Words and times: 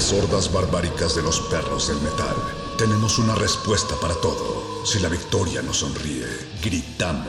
Las 0.00 0.14
hordas 0.14 0.50
barbáricas 0.50 1.14
de 1.14 1.20
los 1.20 1.40
perros 1.40 1.88
del 1.88 2.00
metal, 2.00 2.34
tenemos 2.78 3.18
una 3.18 3.34
respuesta 3.34 3.94
para 4.00 4.14
todo. 4.14 4.82
Si 4.86 4.98
la 4.98 5.10
victoria 5.10 5.60
nos 5.60 5.80
sonríe, 5.80 6.24
gritamos. 6.62 7.26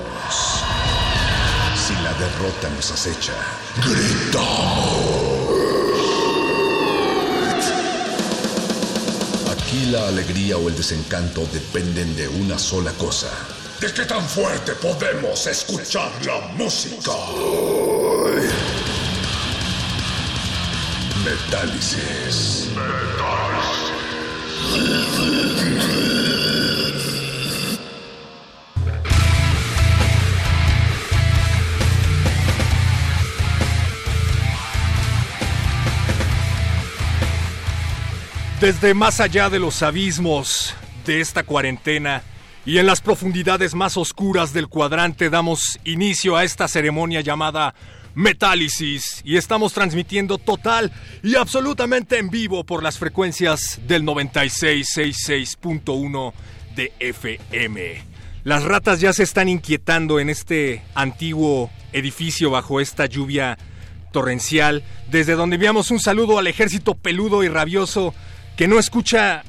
Si 1.76 1.94
la 1.96 2.14
derrota 2.14 2.70
nos 2.74 2.90
acecha, 2.92 3.34
gritamos. 3.76 4.48
Aquí 9.52 9.88
la 9.88 10.08
alegría 10.08 10.56
o 10.56 10.70
el 10.70 10.78
desencanto 10.78 11.46
dependen 11.52 12.16
de 12.16 12.30
una 12.30 12.58
sola 12.58 12.94
cosa. 12.94 13.28
¿De 13.82 13.94
qué 13.94 14.06
tan 14.06 14.24
fuerte 14.24 14.72
podemos 14.76 15.46
escuchar 15.46 16.10
la 16.26 16.40
música? 16.56 17.12
Desde 38.60 38.94
más 38.94 39.20
allá 39.20 39.50
de 39.50 39.60
los 39.60 39.82
abismos 39.82 40.76
de 41.06 41.22
esta 41.22 41.44
cuarentena 41.44 42.22
y 42.66 42.78
en 42.78 42.86
las 42.86 43.02
profundidades 43.02 43.74
más 43.74 43.98
oscuras 43.98 44.54
del 44.54 44.68
cuadrante 44.68 45.30
damos 45.30 45.80
inicio 45.84 46.36
a 46.36 46.44
esta 46.44 46.68
ceremonia 46.68 47.22
llamada 47.22 47.74
Metálisis 48.16 49.22
y 49.24 49.38
estamos 49.38 49.74
transmitiendo 49.74 50.38
total 50.38 50.92
y 51.24 51.36
absolutamente 51.36 52.18
en 52.18 52.30
vivo 52.30 52.64
por 52.64 52.84
las 52.84 52.98
frecuencias 52.98 53.80
del 53.88 54.04
9666.1 54.04 56.34
de 56.76 56.94
FM. 57.00 58.04
Las 58.44 58.64
ratas 58.64 59.00
ya 59.00 59.14
se 59.14 59.24
están 59.24 59.48
inquietando 59.50 60.20
en 60.20 60.30
este 60.30 60.84
antiguo 60.96 61.70
edificio 61.94 62.50
bajo 62.50 62.82
esta 62.82 63.06
lluvia 63.06 63.60
torrencial, 64.12 64.84
desde 65.10 65.34
donde 65.34 65.56
enviamos 65.56 65.92
un 65.92 66.00
saludo 66.00 66.40
al 66.40 66.48
ejército 66.48 66.96
peludo 66.96 67.44
y 67.44 67.50
rabioso 67.50 68.16
que 68.58 68.68
no 68.68 68.80
escucha 68.80 69.44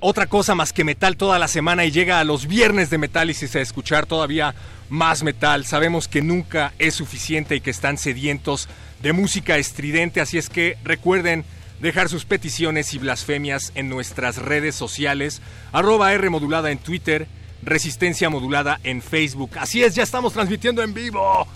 otra 0.00 0.26
cosa 0.26 0.54
más 0.54 0.72
que 0.72 0.84
metal 0.84 1.16
toda 1.16 1.38
la 1.38 1.48
semana 1.48 1.84
y 1.84 1.90
llega 1.90 2.18
a 2.20 2.24
los 2.24 2.46
viernes 2.46 2.90
de 2.90 2.98
Metálisis 2.98 3.54
a 3.54 3.60
escuchar 3.60 4.06
todavía 4.06 4.54
más 4.88 5.22
metal. 5.22 5.64
Sabemos 5.64 6.08
que 6.08 6.22
nunca 6.22 6.72
es 6.78 6.94
suficiente 6.94 7.54
y 7.54 7.60
que 7.60 7.70
están 7.70 7.98
sedientos 7.98 8.68
de 9.02 9.12
música 9.12 9.58
estridente, 9.58 10.20
así 10.20 10.38
es 10.38 10.48
que 10.48 10.76
recuerden 10.84 11.44
dejar 11.80 12.08
sus 12.08 12.24
peticiones 12.24 12.92
y 12.92 12.98
blasfemias 12.98 13.72
en 13.74 13.88
nuestras 13.88 14.36
redes 14.36 14.74
sociales, 14.74 15.40
arroba 15.72 16.12
R 16.12 16.28
modulada 16.28 16.70
en 16.70 16.78
Twitter, 16.78 17.26
Resistencia 17.62 18.30
modulada 18.30 18.80
en 18.84 19.02
Facebook. 19.02 19.50
Así 19.58 19.82
es, 19.82 19.94
ya 19.94 20.02
estamos 20.02 20.32
transmitiendo 20.32 20.82
en 20.82 20.94
vivo. 20.94 21.46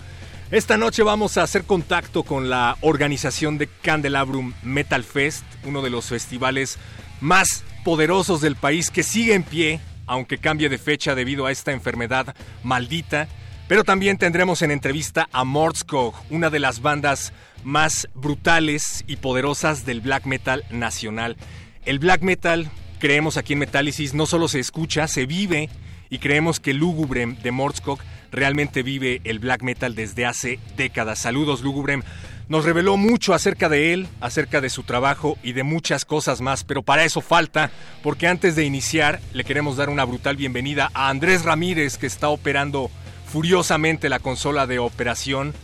Esta 0.51 0.77
noche 0.77 1.01
vamos 1.01 1.37
a 1.37 1.43
hacer 1.43 1.63
contacto 1.63 2.21
con 2.21 2.47
la 2.47 2.77
organización 2.81 3.57
de 3.57 3.67
Candelabrum 3.81 4.53
Metal 4.61 5.03
Fest, 5.03 5.43
uno 5.63 5.81
de 5.81 5.89
los 5.89 6.05
festivales 6.05 6.77
más 7.21 7.64
poderosos 7.85 8.41
del 8.41 8.55
país 8.55 8.89
que 8.89 9.03
sigue 9.03 9.35
en 9.35 9.43
pie, 9.43 9.79
aunque 10.07 10.39
cambie 10.39 10.69
de 10.69 10.79
fecha 10.79 11.13
debido 11.13 11.45
a 11.45 11.51
esta 11.51 11.71
enfermedad 11.71 12.35
maldita. 12.63 13.27
Pero 13.67 13.83
también 13.83 14.17
tendremos 14.17 14.63
en 14.63 14.71
entrevista 14.71 15.29
a 15.31 15.43
Mordskog, 15.43 16.15
una 16.31 16.49
de 16.49 16.57
las 16.59 16.81
bandas 16.81 17.31
más 17.63 18.09
brutales 18.15 19.03
y 19.05 19.17
poderosas 19.17 19.85
del 19.85 20.01
black 20.01 20.25
metal 20.25 20.65
nacional. 20.71 21.37
El 21.85 21.99
black 21.99 22.23
metal, 22.23 22.71
creemos 22.99 23.37
aquí 23.37 23.53
en 23.53 23.59
Metálisis, 23.59 24.15
no 24.15 24.25
solo 24.25 24.47
se 24.47 24.59
escucha, 24.59 25.07
se 25.07 25.27
vive 25.27 25.69
y 26.09 26.17
creemos 26.17 26.59
que 26.59 26.73
Lugubrem 26.73 27.37
de 27.43 27.51
Mordskog 27.51 27.99
realmente 28.31 28.81
vive 28.81 29.21
el 29.25 29.37
black 29.37 29.61
metal 29.61 29.93
desde 29.93 30.25
hace 30.25 30.59
décadas. 30.75 31.19
Saludos, 31.19 31.61
Lugubrem. 31.61 32.01
Nos 32.47 32.63
reveló 32.63 32.95
mucho 32.95 33.33
acerca 33.33 33.69
de 33.69 33.91
él, 33.91 34.07
acerca 34.21 34.61
de 34.61 34.69
su 34.69 34.83
trabajo 34.83 35.37
y 35.41 35.53
de 35.53 35.63
muchas 35.63 36.05
cosas 36.05 36.41
más, 36.41 36.63
pero 36.63 36.83
para 36.83 37.03
eso 37.03 37.21
falta, 37.21 37.71
porque 38.03 38.27
antes 38.27 38.55
de 38.55 38.63
iniciar 38.63 39.19
le 39.33 39.43
queremos 39.43 39.77
dar 39.77 39.89
una 39.89 40.05
brutal 40.05 40.35
bienvenida 40.35 40.91
a 40.93 41.09
Andrés 41.09 41.43
Ramírez, 41.43 41.97
que 41.97 42.05
está 42.05 42.29
operando 42.29 42.91
furiosamente 43.25 44.09
la 44.09 44.19
consola 44.19 44.67
de 44.67 44.77
operación. 44.77 45.55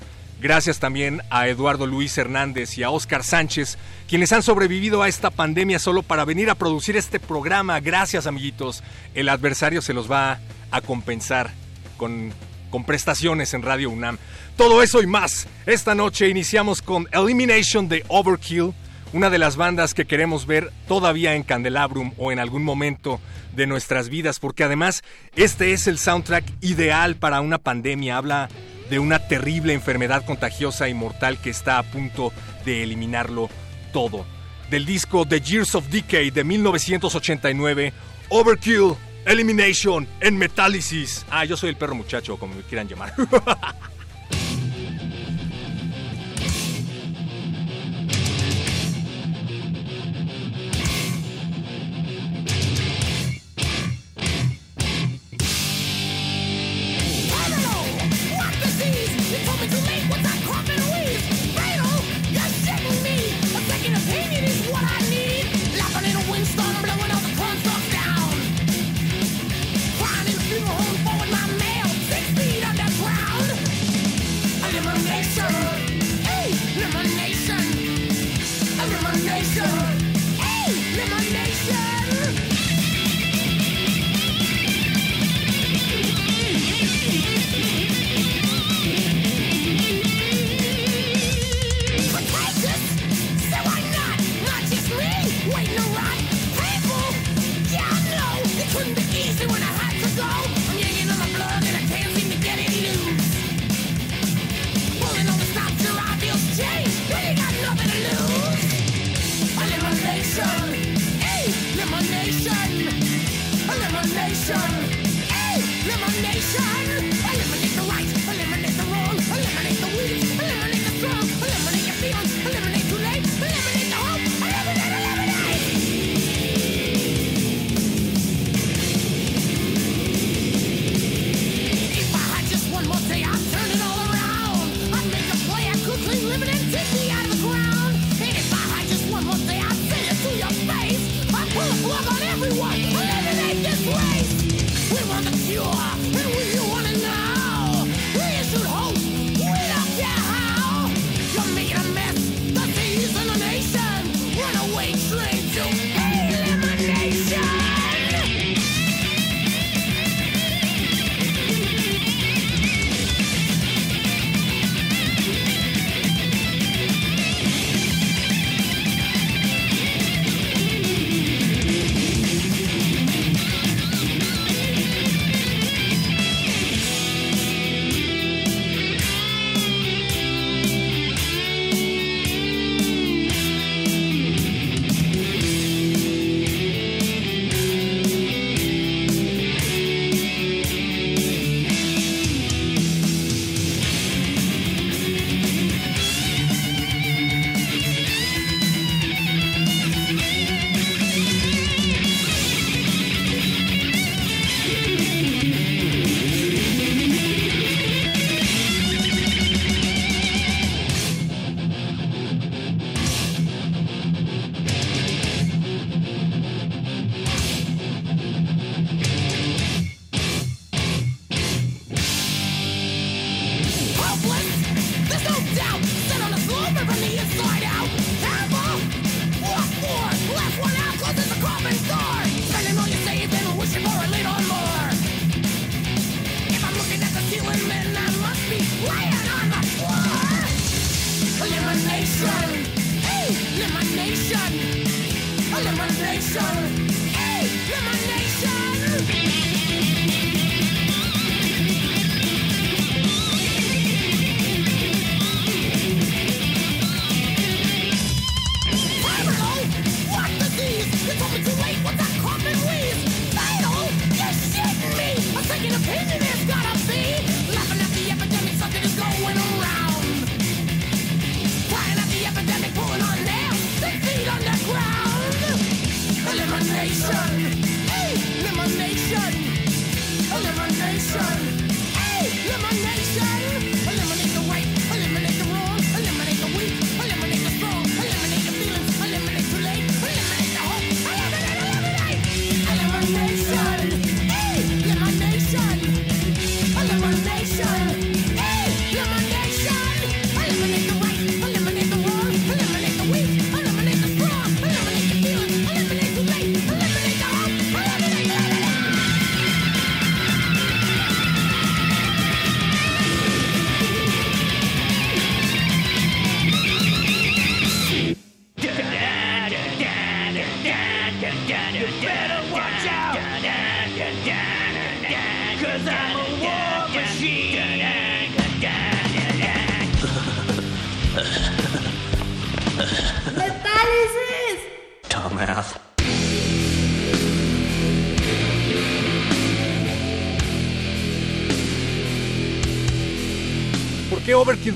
Gracias 0.42 0.80
también 0.80 1.22
a 1.30 1.48
Eduardo 1.48 1.86
Luis 1.86 2.18
Hernández 2.18 2.76
y 2.80 2.84
a 2.84 2.90
Oscar 2.90 3.24
Sánchez, 3.24 3.78
quienes 4.10 4.32
han 4.32 4.42
sobrevivido 4.42 5.04
a 5.04 5.08
esta 5.08 5.30
pandemia 5.30 5.78
solo 5.78 6.02
para 6.02 6.26
venir 6.26 6.50
a 6.50 6.56
producir 6.56 6.98
este 6.98 7.20
programa. 7.20 7.80
Gracias, 7.80 8.26
amiguitos. 8.26 8.82
El 9.14 9.30
adversario 9.30 9.84
se 9.84 9.94
los 9.94 10.12
va 10.12 10.40
a 10.72 10.82
compensar 10.82 11.52
con, 11.98 12.34
con 12.72 12.86
prestaciones 12.86 13.54
en 13.54 13.62
Radio 13.62 13.92
UNAM. 13.92 14.18
Todo 14.58 14.82
eso 14.82 15.04
y 15.04 15.06
más. 15.06 15.48
Esta 15.68 15.94
noche 15.94 16.30
iniciamos 16.30 16.82
con 16.82 17.08
Elimination 17.12 17.88
de 17.88 18.04
Overkill, 18.08 18.74
una 19.14 19.30
de 19.30 19.38
las 19.38 19.58
bandas 19.58 19.94
que 19.94 20.06
queremos 20.06 20.48
ver 20.48 20.72
todavía 20.88 21.36
en 21.36 21.44
Candelabrum 21.44 22.14
o 22.18 22.32
en 22.32 22.40
algún 22.40 22.64
momento 22.64 23.20
de 23.56 23.68
nuestras 23.68 24.10
vidas, 24.10 24.40
porque 24.40 24.64
además 24.64 25.04
este 25.36 25.74
es 25.74 25.86
el 25.88 26.00
soundtrack 26.00 26.46
ideal 26.62 27.18
para 27.18 27.42
una 27.42 27.58
pandemia. 27.58 28.18
Habla 28.18 28.50
de 28.90 29.00
una 29.00 29.20
terrible 29.28 29.74
enfermedad 29.74 30.26
contagiosa 30.26 30.90
y 30.90 30.94
mortal 30.94 31.40
que 31.40 31.50
está 31.50 31.78
a 31.78 31.84
punto 31.84 32.34
de 32.66 32.84
eliminarlo 32.84 33.50
todo. 33.94 34.26
Del 34.70 34.86
disco 34.86 35.26
The 35.26 35.42
Years 35.42 35.76
of 35.76 35.88
Decay 35.88 36.32
de 36.32 36.44
1989, 36.44 37.94
Overkill, 38.30 38.96
Elimination 39.26 40.08
en 40.20 40.38
Metálisis. 40.38 41.26
Ah, 41.30 41.46
yo 41.46 41.56
soy 41.58 41.70
el 41.70 41.76
perro 41.76 41.96
muchacho, 41.96 42.38
como 42.38 42.56
me 42.56 42.64
quieran 42.64 42.88
llamar. 42.88 43.14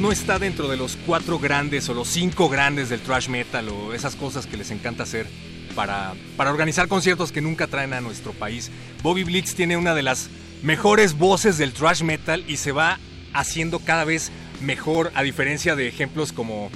no 0.06 0.12
está 0.12 0.38
dentro 0.38 0.68
de 0.68 0.78
los 0.78 1.00
cuatro 1.08 1.40
grandes 1.40 1.90
o 1.90 1.96
los 1.96 2.08
cinco 2.10 2.48
grandes 2.48 2.90
del 2.90 3.00
thrash 3.00 3.28
metal 3.28 3.70
o 3.70 3.92
esas 3.92 4.16
cosas 4.16 4.46
que 4.46 4.56
les 4.56 4.70
encanta 4.70 5.02
hacer 5.02 5.26
para, 5.74 6.14
para 6.38 6.52
organizar 6.52 6.88
conciertos 6.88 7.32
que 7.32 7.42
nunca 7.42 7.66
traen 7.66 7.92
a 7.92 8.02
nuestro 8.02 8.32
país. 8.32 8.70
Bobby 9.02 9.24
Blitz 9.24 9.56
tiene 9.56 9.78
una 9.78 9.96
de 9.96 10.04
las 10.04 10.30
mejores 10.62 11.18
voces 11.18 11.58
del 11.58 11.74
thrash 11.74 12.04
metal 12.04 12.44
y 12.48 12.58
se 12.58 12.72
va 12.72 13.00
haciendo 13.34 13.80
cada 13.80 14.04
vez 14.04 14.32
mejor 14.62 15.12
a 15.16 15.24
diferencia 15.24 15.76
de 15.76 15.88
ejemplos 15.88 16.32
como 16.32 16.70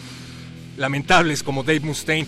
lamentables 0.76 1.44
como 1.44 1.62
Dave 1.62 1.82
Mustaine. 1.82 2.28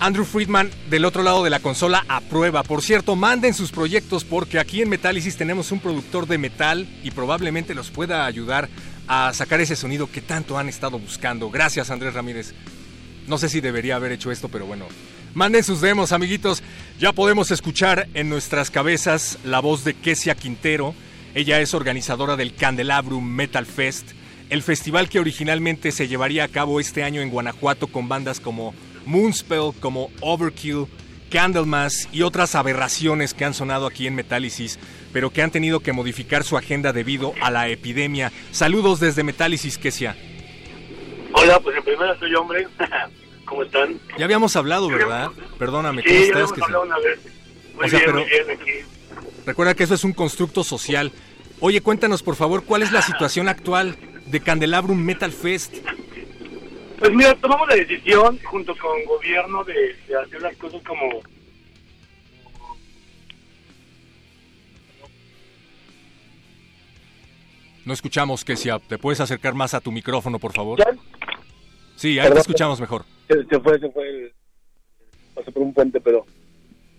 Andrew 0.00 0.24
Friedman 0.24 0.72
del 0.90 1.04
otro 1.04 1.22
lado 1.22 1.44
de 1.44 1.50
la 1.50 1.60
consola 1.60 2.04
aprueba. 2.08 2.64
Por 2.64 2.82
cierto, 2.82 3.14
manden 3.14 3.54
sus 3.54 3.70
proyectos 3.70 4.24
porque 4.24 4.58
aquí 4.58 4.82
en 4.82 4.88
Metálisis 4.88 5.36
tenemos 5.36 5.70
un 5.70 5.78
productor 5.78 6.26
de 6.26 6.38
metal 6.38 6.88
y 7.04 7.12
probablemente 7.12 7.76
los 7.76 7.92
pueda 7.92 8.26
ayudar 8.26 8.68
a 9.06 9.32
sacar 9.32 9.60
ese 9.60 9.76
sonido 9.76 10.10
que 10.10 10.20
tanto 10.20 10.58
han 10.58 10.68
estado 10.68 10.98
buscando. 10.98 11.50
Gracias 11.50 11.90
Andrés 11.90 12.14
Ramírez. 12.14 12.54
No 13.26 13.38
sé 13.38 13.48
si 13.48 13.60
debería 13.60 13.96
haber 13.96 14.12
hecho 14.12 14.30
esto, 14.30 14.48
pero 14.48 14.66
bueno. 14.66 14.86
Manden 15.34 15.64
sus 15.64 15.80
demos, 15.80 16.12
amiguitos. 16.12 16.62
Ya 16.98 17.12
podemos 17.12 17.50
escuchar 17.50 18.08
en 18.14 18.28
nuestras 18.28 18.70
cabezas 18.70 19.38
la 19.44 19.60
voz 19.60 19.84
de 19.84 19.94
Kesia 19.94 20.34
Quintero. 20.34 20.94
Ella 21.34 21.60
es 21.60 21.72
organizadora 21.72 22.36
del 22.36 22.54
Candelabrum 22.54 23.24
Metal 23.24 23.64
Fest, 23.64 24.10
el 24.50 24.62
festival 24.62 25.08
que 25.08 25.18
originalmente 25.18 25.90
se 25.92 26.08
llevaría 26.08 26.44
a 26.44 26.48
cabo 26.48 26.78
este 26.78 27.04
año 27.04 27.22
en 27.22 27.30
Guanajuato 27.30 27.86
con 27.86 28.08
bandas 28.08 28.40
como 28.40 28.74
Moonspell, 29.06 29.72
como 29.80 30.10
Overkill 30.20 30.86
Candlemas 31.30 32.10
y 32.12 32.20
otras 32.20 32.54
aberraciones 32.54 33.32
que 33.32 33.46
han 33.46 33.54
sonado 33.54 33.86
aquí 33.86 34.06
en 34.06 34.14
Metálisis, 34.14 34.78
pero 35.12 35.30
que 35.30 35.42
han 35.42 35.50
tenido 35.50 35.80
que 35.80 35.92
modificar 35.92 36.44
su 36.44 36.56
agenda 36.56 36.92
debido 36.92 37.34
a 37.40 37.50
la 37.50 37.68
epidemia. 37.68 38.32
Saludos 38.50 39.00
desde 39.00 39.22
Metálisis, 39.24 39.78
Kesia. 39.78 40.16
Hola, 41.34 41.58
pues 41.60 41.76
en 41.76 41.82
primera 41.84 42.18
soy 42.18 42.34
hombre. 42.34 42.66
¿Cómo 43.44 43.62
están? 43.64 43.98
Ya 44.18 44.24
habíamos 44.24 44.54
hablado, 44.56 44.88
¿verdad? 44.88 45.30
Perdóname, 45.58 46.02
¿cómo 46.02 46.14
Sí, 46.14 46.20
ya 46.22 46.26
estás? 46.28 46.50
Kesia? 46.50 46.64
hablado 46.64 46.84
una 46.84 46.98
vez. 46.98 47.20
Muy 47.74 47.86
O 47.86 47.88
sea, 47.88 47.98
bien, 47.98 48.10
pero- 48.10 48.20
muy 48.20 48.30
bien 48.30 48.50
aquí. 48.60 48.86
Recuerda 49.46 49.74
que 49.74 49.82
eso 49.84 49.94
es 49.94 50.04
un 50.04 50.12
constructo 50.12 50.62
social. 50.62 51.10
Oye, 51.60 51.80
cuéntanos 51.80 52.22
por 52.22 52.36
favor 52.36 52.64
cuál 52.64 52.82
es 52.82 52.92
la 52.92 53.02
situación 53.02 53.48
actual 53.48 53.96
de 54.26 54.40
Candelabrum 54.40 54.98
Metal 54.98 55.32
Fest. 55.32 55.74
Pues 56.98 57.12
mira, 57.12 57.34
tomamos 57.34 57.68
la 57.68 57.74
decisión 57.74 58.38
junto 58.44 58.76
con 58.76 59.04
gobierno 59.04 59.64
de, 59.64 59.74
de 60.06 60.16
hacer 60.16 60.40
las 60.42 60.56
cosas 60.56 60.80
como... 60.86 61.20
No 67.84 67.92
escuchamos, 67.92 68.44
Kesia. 68.44 68.78
¿Te 68.78 68.98
puedes 68.98 69.20
acercar 69.20 69.54
más 69.54 69.74
a 69.74 69.80
tu 69.80 69.90
micrófono, 69.92 70.38
por 70.38 70.52
favor? 70.52 70.78
¿Ya? 70.78 70.86
Sí, 71.96 72.10
ahí 72.10 72.16
te 72.16 72.22
Perdón. 72.22 72.38
escuchamos 72.38 72.80
mejor. 72.80 73.04
Se, 73.28 73.44
se 73.44 73.60
fue, 73.60 73.78
se 73.78 73.90
fue, 73.90 74.08
el- 74.08 74.32
pasó 75.34 75.50
por 75.52 75.62
un 75.62 75.72
puente, 75.74 76.00
pero... 76.00 76.24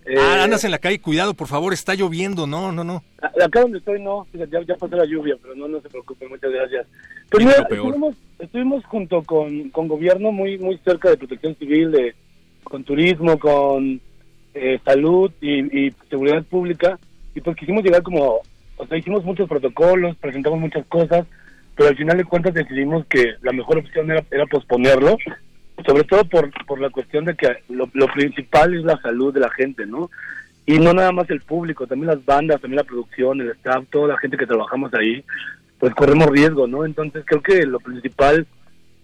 eh, 0.06 0.14
Ah, 0.18 0.42
andas 0.44 0.64
en 0.64 0.70
la 0.70 0.78
calle, 0.78 1.00
cuidado, 1.00 1.34
por 1.34 1.48
favor, 1.48 1.72
está 1.72 1.94
lloviendo. 1.94 2.46
No, 2.46 2.72
no, 2.72 2.84
no. 2.84 3.02
Acá 3.42 3.62
donde 3.62 3.78
estoy 3.78 4.00
no, 4.02 4.26
ya, 4.34 4.46
ya 4.66 4.74
pasó 4.76 4.96
la 4.96 5.04
lluvia, 5.06 5.36
pero 5.40 5.54
no, 5.54 5.68
no 5.68 5.80
se 5.80 5.88
preocupe, 5.88 6.28
muchas 6.28 6.50
gracias. 6.52 6.86
Peor. 7.30 7.52
estuvimos, 7.62 8.16
estuvimos 8.38 8.84
junto 8.86 9.22
con, 9.22 9.70
con 9.70 9.88
gobierno 9.88 10.30
muy 10.32 10.58
muy 10.58 10.78
cerca 10.84 11.08
de 11.10 11.16
protección 11.16 11.56
civil, 11.56 11.90
de 11.90 12.14
con 12.62 12.84
turismo, 12.84 13.38
con 13.38 14.00
eh, 14.54 14.78
salud 14.84 15.32
y, 15.40 15.86
y 15.86 15.90
seguridad 16.10 16.44
pública, 16.44 16.98
y 17.34 17.40
pues 17.40 17.56
quisimos 17.56 17.82
llegar 17.82 18.02
como, 18.02 18.40
o 18.76 18.86
sea, 18.86 18.98
hicimos 18.98 19.24
muchos 19.24 19.48
protocolos, 19.48 20.16
presentamos 20.16 20.60
muchas 20.60 20.86
cosas, 20.86 21.26
pero 21.76 21.88
al 21.88 21.96
final 21.96 22.16
de 22.16 22.24
cuentas 22.24 22.54
decidimos 22.54 23.06
que 23.06 23.34
la 23.42 23.52
mejor 23.52 23.78
opción 23.78 24.10
era, 24.10 24.24
era 24.30 24.46
posponerlo, 24.46 25.16
sobre 25.86 26.04
todo 26.04 26.24
por, 26.24 26.50
por 26.66 26.80
la 26.80 26.90
cuestión 26.90 27.24
de 27.24 27.34
que 27.34 27.48
lo, 27.68 27.88
lo 27.92 28.06
principal 28.08 28.74
es 28.74 28.84
la 28.84 29.00
salud 29.00 29.34
de 29.34 29.40
la 29.40 29.50
gente, 29.50 29.86
¿no? 29.86 30.10
Y 30.66 30.78
no 30.78 30.94
nada 30.94 31.12
más 31.12 31.28
el 31.30 31.40
público, 31.40 31.86
también 31.86 32.08
las 32.08 32.24
bandas, 32.24 32.60
también 32.60 32.78
la 32.78 32.84
producción, 32.84 33.40
el 33.40 33.50
staff, 33.50 33.84
toda 33.90 34.08
la 34.08 34.18
gente 34.18 34.36
que 34.36 34.46
trabajamos 34.46 34.94
ahí, 34.94 35.24
pues 35.78 35.94
corremos 35.94 36.28
riesgo, 36.28 36.66
¿no? 36.66 36.84
Entonces 36.84 37.24
creo 37.26 37.42
que 37.42 37.66
lo 37.66 37.80
principal 37.80 38.46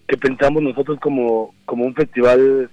que 0.09 0.17
pensamos 0.17 0.63
nosotros 0.63 0.99
como, 1.01 1.55
como 1.65 1.85
un 1.85 1.95
festival 1.95 2.71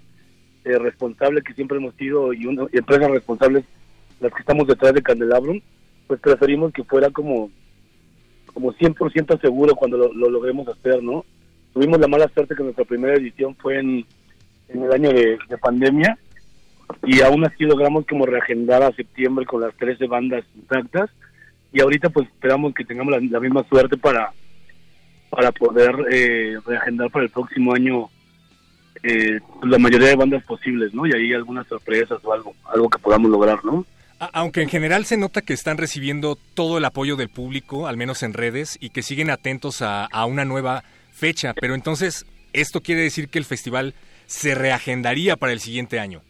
eh, 0.64 0.80
responsable 0.80 1.42
que 1.42 1.54
siempre 1.54 1.78
hemos 1.78 1.94
sido 1.96 2.34
y, 2.34 2.46
una, 2.46 2.64
y 2.72 2.78
empresas 2.78 3.12
responsables, 3.12 3.66
las 4.20 4.34
que 4.34 4.40
estamos 4.40 4.68
detrás 4.68 4.94
de 4.94 5.04
Candelabrum, 5.04 5.60
pues 6.08 6.20
preferimos 6.20 6.74
que 6.74 6.84
fuera 6.84 7.10
como, 7.10 7.52
como 8.54 8.74
100% 8.74 9.40
seguro 9.42 9.76
cuando 9.76 9.98
lo, 9.98 10.14
lo 10.14 10.30
logremos 10.30 10.68
hacer, 10.68 11.04
¿no? 11.04 11.26
Tuvimos 11.74 12.00
la 12.00 12.08
mala 12.08 12.30
suerte 12.34 12.56
que 12.56 12.64
nuestra 12.64 12.86
primera 12.86 13.16
edición 13.16 13.56
fue 13.56 13.80
en, 13.80 14.06
en 14.70 14.84
el 14.84 14.92
año 14.92 15.10
de, 15.10 15.38
de 15.48 15.58
pandemia 15.58 16.18
y 17.04 17.22
aún 17.22 17.46
así 17.46 17.66
logramos 17.66 18.06
como 18.08 18.26
reagendar 18.26 18.82
a 18.84 18.94
septiembre 18.94 19.46
con 19.46 19.62
las 19.62 19.76
13 19.76 20.08
bandas 20.08 20.46
intactas 20.56 21.10
y 21.72 21.82
ahorita 21.82 22.10
pues 22.10 22.28
esperamos 22.28 22.74
que 22.74 22.86
tengamos 22.86 23.14
la, 23.14 23.20
la 23.20 23.40
misma 23.40 23.64
suerte 23.70 23.98
para 23.98 24.32
para 25.30 25.52
poder 25.52 25.94
eh, 26.10 26.58
reagendar 26.66 27.12
para 27.12 27.26
el 27.26 27.32
próximo 27.32 27.74
año 27.74 28.10
eh, 29.04 29.40
la 29.64 29.78
mayoría 29.78 30.08
de 30.08 30.16
bandas 30.16 30.44
posibles, 30.44 30.94
¿no? 30.94 31.06
Y 31.06 31.14
ahí 31.14 31.34
algunas 31.34 31.68
sorpresas 31.68 32.20
o 32.24 32.34
algo, 32.34 32.56
algo 32.66 32.90
que 32.90 33.00
podamos 33.00 33.30
lograr, 33.30 33.64
¿no? 33.64 33.86
Aunque 34.20 34.64
en 34.64 34.70
general 34.70 35.06
se 35.06 35.18
nota 35.18 35.42
que 35.42 35.54
están 35.54 35.78
recibiendo 35.78 36.38
todo 36.56 36.80
el 36.80 36.86
apoyo 36.86 37.16
del 37.16 37.30
público, 37.30 37.88
al 37.88 37.98
menos 37.98 38.24
en 38.24 38.34
redes, 38.34 38.78
y 38.82 38.90
que 38.90 39.04
siguen 39.04 39.30
atentos 39.30 39.84
a, 39.84 40.08
una 40.26 40.44
nueva 40.44 40.84
fecha. 41.12 41.54
Pero 41.54 41.76
entonces, 41.76 42.26
esto 42.52 42.82
quiere 42.82 43.02
decir 43.02 43.30
que 43.30 43.38
el 43.38 43.46
festival 43.46 43.94
se 44.26 44.56
reagendaría 44.56 45.36
para 45.36 45.54
el 45.54 45.60
siguiente 45.60 46.00
año. 46.00 46.22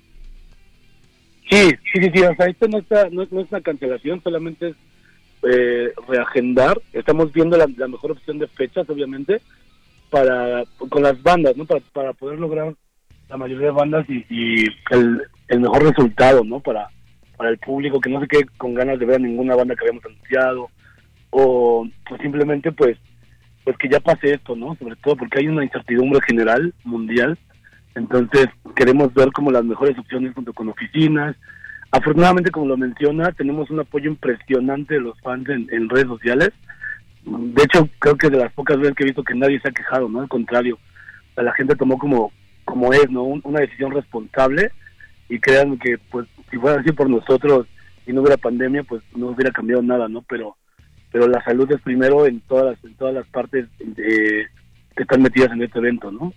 Sí, 1.50 1.70
sí, 1.94 2.02
sí, 2.04 2.12
sí, 2.14 2.22
o 2.24 2.36
sea, 2.36 2.48
esto 2.48 2.68
no, 2.68 2.80
está, 2.80 3.10
no, 3.10 3.26
no 3.32 3.42
es 3.42 3.50
una 3.50 3.62
cancelación, 3.62 4.22
solamente 4.22 4.70
es 4.70 4.76
eh, 5.44 5.94
reagendar. 6.10 6.82
Estamos 6.92 7.32
viendo 7.32 7.56
la, 7.58 7.68
la 7.78 7.88
mejor 7.88 8.12
opción 8.12 8.38
de 8.38 8.48
fechas, 8.48 8.90
obviamente, 8.90 9.42
para 10.10 10.66
con 10.90 11.04
las 11.04 11.22
bandas, 11.24 11.56
¿no? 11.56 11.66
Para, 11.66 11.80
para 11.94 12.14
poder 12.14 12.38
lograr 12.38 12.76
la 13.30 13.38
mayoría 13.38 13.68
de 13.68 13.74
bandas 13.74 14.06
y, 14.10 14.26
y 14.30 14.68
el, 14.92 15.22
el 15.48 15.60
mejor 15.62 15.84
resultado, 15.84 16.44
¿no? 16.44 16.60
Para, 16.60 16.90
para 17.38 17.50
el 17.50 17.58
público 17.60 18.02
que 18.02 18.10
no 18.10 18.20
se 18.20 18.28
quede 18.28 18.46
con 18.58 18.74
ganas 18.74 19.00
de 19.00 19.06
ver 19.06 19.16
a 19.16 19.20
ninguna 19.20 19.56
banda 19.56 19.76
que 19.76 19.86
habíamos 19.86 20.06
anunciado 20.06 20.70
o 21.30 21.88
pues, 22.08 22.22
simplemente 22.22 22.72
pues 22.72 22.98
pues 23.64 23.78
que 23.78 23.90
ya 23.90 24.00
pase 24.00 24.32
esto, 24.32 24.56
¿no? 24.56 24.76
Sobre 24.76 24.96
todo 24.96 25.18
porque 25.18 25.40
hay 25.40 25.48
una 25.48 25.64
incertidumbre 25.64 26.22
general 26.26 26.74
mundial 26.86 27.38
entonces, 27.98 28.48
queremos 28.76 29.12
ver 29.16 29.32
como 29.32 29.52
las 29.52 29.66
mejores 29.66 29.98
opciones 29.98 30.34
junto 30.36 30.54
con 30.54 30.70
oficinas. 30.70 31.36
Afortunadamente, 31.92 32.52
como 32.52 32.68
lo 32.68 32.78
menciona, 32.78 33.32
tenemos 33.32 33.72
un 33.72 33.80
apoyo 33.80 34.12
impresionante 34.12 34.94
de 34.94 35.00
los 35.02 35.20
fans 35.22 35.50
en, 35.50 35.90
redes 35.90 36.06
sociales. 36.06 36.52
De 37.26 37.64
hecho, 37.64 37.90
creo 37.98 38.16
que 38.16 38.30
de 38.30 38.38
las 38.38 38.54
pocas 38.54 38.78
veces 38.78 38.94
que 38.96 39.04
he 39.04 39.08
visto 39.08 39.24
que 39.24 39.34
nadie 39.34 39.60
se 39.62 39.70
ha 39.70 39.72
quejado, 39.72 40.08
¿no? 40.08 40.22
Al 40.22 40.30
contrario, 40.30 40.78
la 41.36 41.52
gente 41.54 41.76
tomó 41.76 41.98
como, 41.98 42.32
como 42.66 42.94
es, 42.94 43.10
¿no? 43.10 43.24
Un- 43.24 43.42
una 43.44 43.62
decisión 43.62 43.92
responsable 43.92 44.72
y 45.30 45.40
créanme 45.40 45.78
que, 45.78 45.98
pues, 46.12 46.28
si 46.50 46.58
fuera 46.58 46.80
así 46.80 46.92
por 46.92 47.10
nosotros 47.10 47.68
y 48.06 48.14
no 48.14 48.22
hubiera 48.22 48.38
pandemia, 48.38 48.84
pues 48.84 49.04
no 49.16 49.28
hubiera 49.28 49.52
cambiado 49.52 49.82
nada, 49.82 50.08
¿no? 50.08 50.22
Pero 50.22 50.56
pero 51.12 51.28
la 51.28 51.44
salud 51.44 51.72
es 51.72 51.82
primero 51.82 52.26
en 52.26 52.42
todas 52.42 52.66
las, 52.66 52.84
en 52.84 52.94
todas 52.96 53.14
las 53.14 53.28
partes 53.28 53.66
eh, 53.80 54.46
que 54.96 55.04
están 55.04 55.22
metidas 55.22 55.52
en 55.52 55.64
este 55.64 55.80
evento, 55.80 56.12
¿no? 56.12 56.34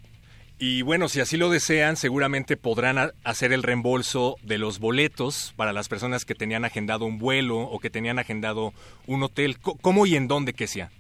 Y 0.59 0.83
bueno, 0.83 1.09
si 1.09 1.21
así 1.21 1.39
lo 1.39 1.49
desean, 1.49 1.97
seguramente 1.97 2.59
podrán 2.59 3.13
hacer 3.25 3.53
el 3.53 3.63
reembolso 3.63 4.37
de 4.43 4.59
los 4.59 4.79
boletos 4.79 5.55
para 5.57 5.73
las 5.73 5.89
personas 5.89 6.27
que 6.27 6.35
tenían 6.35 6.67
agendado 6.67 7.07
un 7.07 7.19
vuelo 7.19 7.59
o 7.59 7.79
que 7.79 7.89
tenían 7.89 8.19
agendado 8.19 8.75
un 9.07 9.23
hotel. 9.23 9.57
¿Cómo 9.59 10.05
y 10.05 10.17
en 10.17 10.29
dónde 10.29 10.53
que 10.53 10.67
sea? 10.67 10.91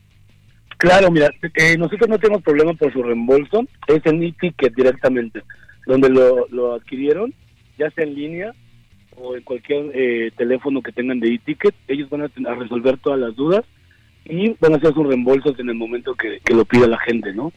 Claro, 0.79 1.11
mira, 1.11 1.29
eh, 1.55 1.77
nosotros 1.77 2.09
no 2.09 2.19
tenemos 2.19 2.43
problema 2.43 2.73
por 2.73 2.91
su 2.91 3.03
reembolso, 3.03 3.67
es 3.87 4.01
en 4.07 4.23
e-ticket 4.23 4.75
directamente, 4.75 5.43
donde 5.87 6.09
lo, 6.09 6.49
lo 6.49 6.75
adquirieron, 6.75 7.35
ya 7.81 7.91
sea 7.91 8.05
en 8.05 8.15
línea 8.15 8.53
o 9.17 9.35
en 9.35 9.43
cualquier 9.43 9.91
eh, 9.95 10.31
teléfono 10.37 10.83
que 10.83 10.93
tengan 10.93 11.19
de 11.19 11.35
e-ticket, 11.35 11.75
ellos 11.89 12.11
van 12.11 12.23
a, 12.23 12.51
a 12.51 12.55
resolver 12.55 12.99
todas 12.99 13.19
las 13.19 13.35
dudas 13.35 13.65
y 14.25 14.55
van 14.61 14.75
a 14.75 14.77
hacer 14.77 14.93
sus 14.93 15.07
reembolsos 15.07 15.59
en 15.59 15.71
el 15.71 15.75
momento 15.75 16.15
que, 16.15 16.41
que 16.45 16.55
lo 16.55 16.65
pida 16.65 16.87
la 16.87 16.99
gente, 16.99 17.33
¿no? 17.33 17.53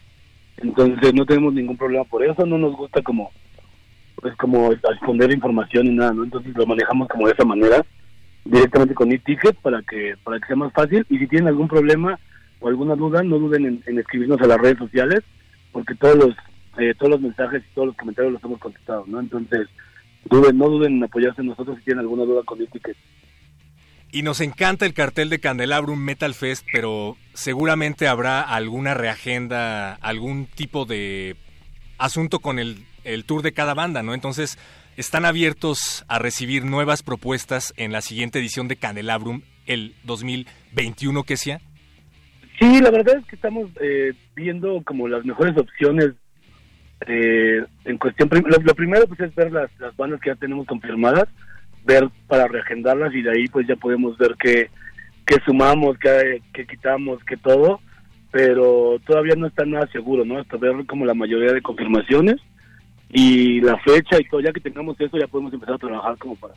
Entonces 0.56 1.12
no 1.14 1.26
tenemos 1.26 1.52
ningún 1.52 1.76
problema 1.76 2.04
por 2.04 2.24
eso, 2.24 2.46
no 2.46 2.58
nos 2.58 2.74
gusta 2.74 3.02
como 3.02 3.30
pues 4.16 4.34
como 4.36 4.72
esconder 4.72 5.30
información 5.32 5.86
ni 5.86 5.94
nada, 5.94 6.12
¿no? 6.12 6.24
Entonces 6.24 6.56
lo 6.56 6.66
manejamos 6.66 7.08
como 7.08 7.26
de 7.26 7.34
esa 7.34 7.44
manera, 7.44 7.84
directamente 8.44 8.94
con 8.94 9.12
e-ticket 9.12 9.56
para 9.56 9.82
que 9.82 10.14
para 10.24 10.38
que 10.40 10.46
sea 10.46 10.56
más 10.56 10.72
fácil 10.72 11.04
y 11.10 11.18
si 11.18 11.26
tienen 11.26 11.48
algún 11.48 11.68
problema 11.68 12.18
o 12.60 12.68
alguna 12.68 12.94
duda, 12.94 13.22
no 13.22 13.38
duden 13.38 13.66
en, 13.66 13.82
en 13.86 13.98
escribirnos 13.98 14.40
a 14.40 14.46
las 14.46 14.58
redes 14.58 14.78
sociales, 14.78 15.20
porque 15.72 15.94
todos 15.94 16.16
los 16.16 16.34
eh, 16.78 16.94
todos 16.98 17.10
los 17.10 17.20
mensajes 17.20 17.62
y 17.62 17.74
todos 17.74 17.88
los 17.88 17.96
comentarios 17.96 18.32
los 18.32 18.44
hemos 18.44 18.58
contestado, 18.58 19.04
¿no? 19.06 19.20
Entonces, 19.20 19.68
duden, 20.24 20.58
no 20.58 20.68
duden 20.68 20.96
en 20.96 21.04
apoyarse 21.04 21.40
en 21.40 21.48
nosotros 21.48 21.78
si 21.78 21.84
tienen 21.84 22.00
alguna 22.00 22.24
duda 22.24 22.42
con 22.44 22.60
e-ticket. 22.60 22.96
Y 24.12 24.22
nos 24.22 24.40
encanta 24.40 24.86
el 24.86 24.94
cartel 24.94 25.28
de 25.28 25.40
Candelabrum 25.40 25.98
Metal 25.98 26.34
Fest, 26.34 26.64
pero 26.72 27.16
seguramente 27.32 28.06
habrá 28.06 28.42
alguna 28.42 28.94
reagenda, 28.94 29.94
algún 29.94 30.46
tipo 30.46 30.84
de 30.84 31.36
asunto 31.98 32.38
con 32.38 32.58
el, 32.58 32.84
el 33.02 33.24
tour 33.24 33.42
de 33.42 33.52
cada 33.52 33.74
banda, 33.74 34.04
¿no? 34.04 34.14
Entonces, 34.14 34.56
están 34.96 35.24
abiertos 35.24 36.04
a 36.06 36.20
recibir 36.20 36.64
nuevas 36.64 37.02
propuestas 37.02 37.74
en 37.76 37.90
la 37.90 38.00
siguiente 38.00 38.38
edición 38.38 38.68
de 38.68 38.76
Candelabrum, 38.76 39.42
el 39.66 39.94
2021 40.04 41.24
que 41.24 41.36
sea. 41.36 41.60
Sí, 42.58 42.80
la 42.80 42.90
verdad 42.90 43.16
es 43.18 43.26
que 43.26 43.34
estamos 43.34 43.68
eh, 43.80 44.12
viendo 44.36 44.80
como 44.84 45.08
las 45.08 45.24
mejores 45.24 45.56
opciones 45.56 46.12
eh, 47.06 47.64
en 47.84 47.98
cuestión. 47.98 48.28
Lo, 48.32 48.74
primero 48.74 49.06
pues 49.06 49.20
es 49.20 49.34
ver 49.34 49.52
las, 49.52 49.70
las 49.78 49.96
bandas 49.96 50.20
que 50.20 50.30
ya 50.30 50.36
tenemos 50.36 50.66
confirmadas, 50.66 51.28
ver 51.84 52.08
para 52.26 52.48
reagendarlas 52.48 53.14
y 53.14 53.22
de 53.22 53.30
ahí 53.30 53.46
pues 53.48 53.66
ya 53.66 53.76
podemos 53.76 54.16
ver 54.18 54.34
qué, 54.38 54.70
qué 55.26 55.36
sumamos, 55.44 55.98
qué, 55.98 56.42
qué 56.52 56.66
quitamos, 56.66 57.22
qué 57.24 57.36
todo, 57.36 57.80
pero 58.30 58.98
todavía 59.06 59.34
no 59.36 59.46
está 59.46 59.64
nada 59.64 59.86
seguro, 59.92 60.24
¿no? 60.24 60.38
Hasta 60.38 60.56
ver 60.56 60.86
como 60.86 61.04
la 61.04 61.14
mayoría 61.14 61.52
de 61.52 61.62
confirmaciones 61.62 62.36
y 63.10 63.60
la 63.60 63.78
fecha 63.78 64.18
y 64.18 64.24
todo, 64.28 64.40
ya 64.40 64.52
que 64.52 64.60
tengamos 64.60 65.00
eso 65.00 65.18
ya 65.18 65.28
podemos 65.28 65.52
empezar 65.52 65.74
a 65.74 65.78
trabajar 65.78 66.18
como 66.18 66.36
para 66.36 66.54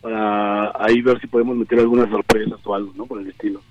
para 0.00 0.72
ahí 0.84 1.00
ver 1.00 1.20
si 1.20 1.28
podemos 1.28 1.56
meter 1.56 1.78
algunas 1.78 2.10
sorpresas 2.10 2.58
o 2.64 2.74
algo, 2.74 2.92
¿no? 2.96 3.06
Por 3.06 3.20
el 3.20 3.28
estilo. 3.28 3.62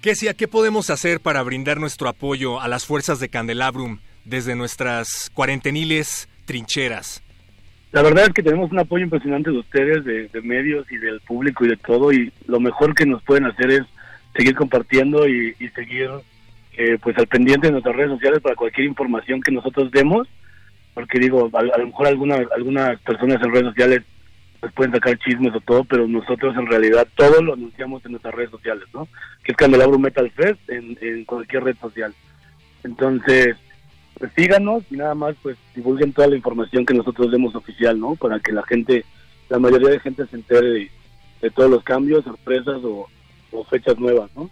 ¿Qué? 0.00 0.14
¿Qué 0.36 0.48
podemos 0.48 0.88
hacer 0.88 1.20
para 1.20 1.42
brindar 1.42 1.78
nuestro 1.78 2.08
apoyo 2.08 2.60
a 2.60 2.68
las 2.68 2.86
fuerzas 2.86 3.20
de 3.20 3.28
Candelabrum 3.28 3.98
desde 4.26 4.54
nuestras 4.56 5.30
cuarenteniles 5.32 6.28
trincheras? 6.44 7.22
La 7.92 8.02
verdad 8.02 8.24
es 8.26 8.34
que 8.34 8.42
tenemos 8.42 8.70
un 8.72 8.78
apoyo 8.78 9.04
impresionante 9.04 9.50
de 9.50 9.58
ustedes, 9.58 10.04
de, 10.04 10.42
medios 10.42 10.90
y 10.90 10.98
del 10.98 11.20
público 11.20 11.64
y 11.64 11.68
de 11.68 11.76
todo, 11.76 12.12
y 12.12 12.32
lo 12.46 12.60
mejor 12.60 12.94
que 12.94 13.06
nos 13.06 13.22
pueden 13.22 13.46
hacer 13.46 13.70
es 13.70 13.82
seguir 14.36 14.54
compartiendo 14.54 15.26
y, 15.26 15.54
seguir 15.74 16.10
eh, 16.76 16.98
pues 17.02 17.16
al 17.16 17.26
pendiente 17.26 17.68
de 17.68 17.72
nuestras 17.72 17.96
redes 17.96 18.10
sociales 18.10 18.40
para 18.40 18.54
cualquier 18.54 18.86
información 18.86 19.40
que 19.40 19.52
nosotros 19.52 19.90
demos, 19.92 20.28
porque 20.92 21.18
digo, 21.18 21.48
a, 21.52 21.62
lo 21.62 21.86
mejor 21.86 22.06
alguna, 22.06 22.36
algunas 22.54 23.00
personas 23.00 23.40
en 23.42 23.52
redes 23.52 23.68
sociales 23.68 24.02
pues 24.60 24.72
pueden 24.72 24.92
sacar 24.92 25.18
chismes 25.18 25.54
o 25.54 25.60
todo, 25.60 25.84
pero 25.84 26.08
nosotros 26.08 26.54
en 26.56 26.66
realidad 26.66 27.06
todo 27.14 27.40
lo 27.42 27.54
anunciamos 27.54 28.04
en 28.04 28.12
nuestras 28.12 28.34
redes 28.34 28.50
sociales, 28.50 28.84
¿no? 28.92 29.06
Que 29.44 29.52
es 29.52 29.56
Candelabro 29.56 29.98
Metal 29.98 30.30
Fest 30.32 30.58
en, 30.68 30.98
en 31.00 31.24
cualquier 31.24 31.64
red 31.64 31.76
social. 31.80 32.14
Entonces, 32.82 33.56
pues 34.18 34.32
síganos 34.34 34.82
y 34.90 34.96
nada 34.96 35.14
más 35.14 35.34
pues 35.42 35.56
divulguen 35.74 36.12
toda 36.12 36.28
la 36.28 36.36
información 36.36 36.86
que 36.86 36.94
nosotros 36.94 37.30
demos 37.30 37.54
oficial, 37.54 37.98
¿no? 37.98 38.14
Para 38.16 38.40
que 38.40 38.52
la 38.52 38.62
gente, 38.62 39.04
la 39.48 39.58
mayoría 39.58 39.90
de 39.90 40.00
gente 40.00 40.26
se 40.26 40.36
entere 40.36 40.90
de, 41.40 41.50
todos 41.50 41.70
los 41.70 41.84
cambios, 41.84 42.24
sorpresas 42.24 42.80
o, 42.82 43.08
fechas 43.70 43.98
nuevas, 43.98 44.30
¿no? 44.36 44.50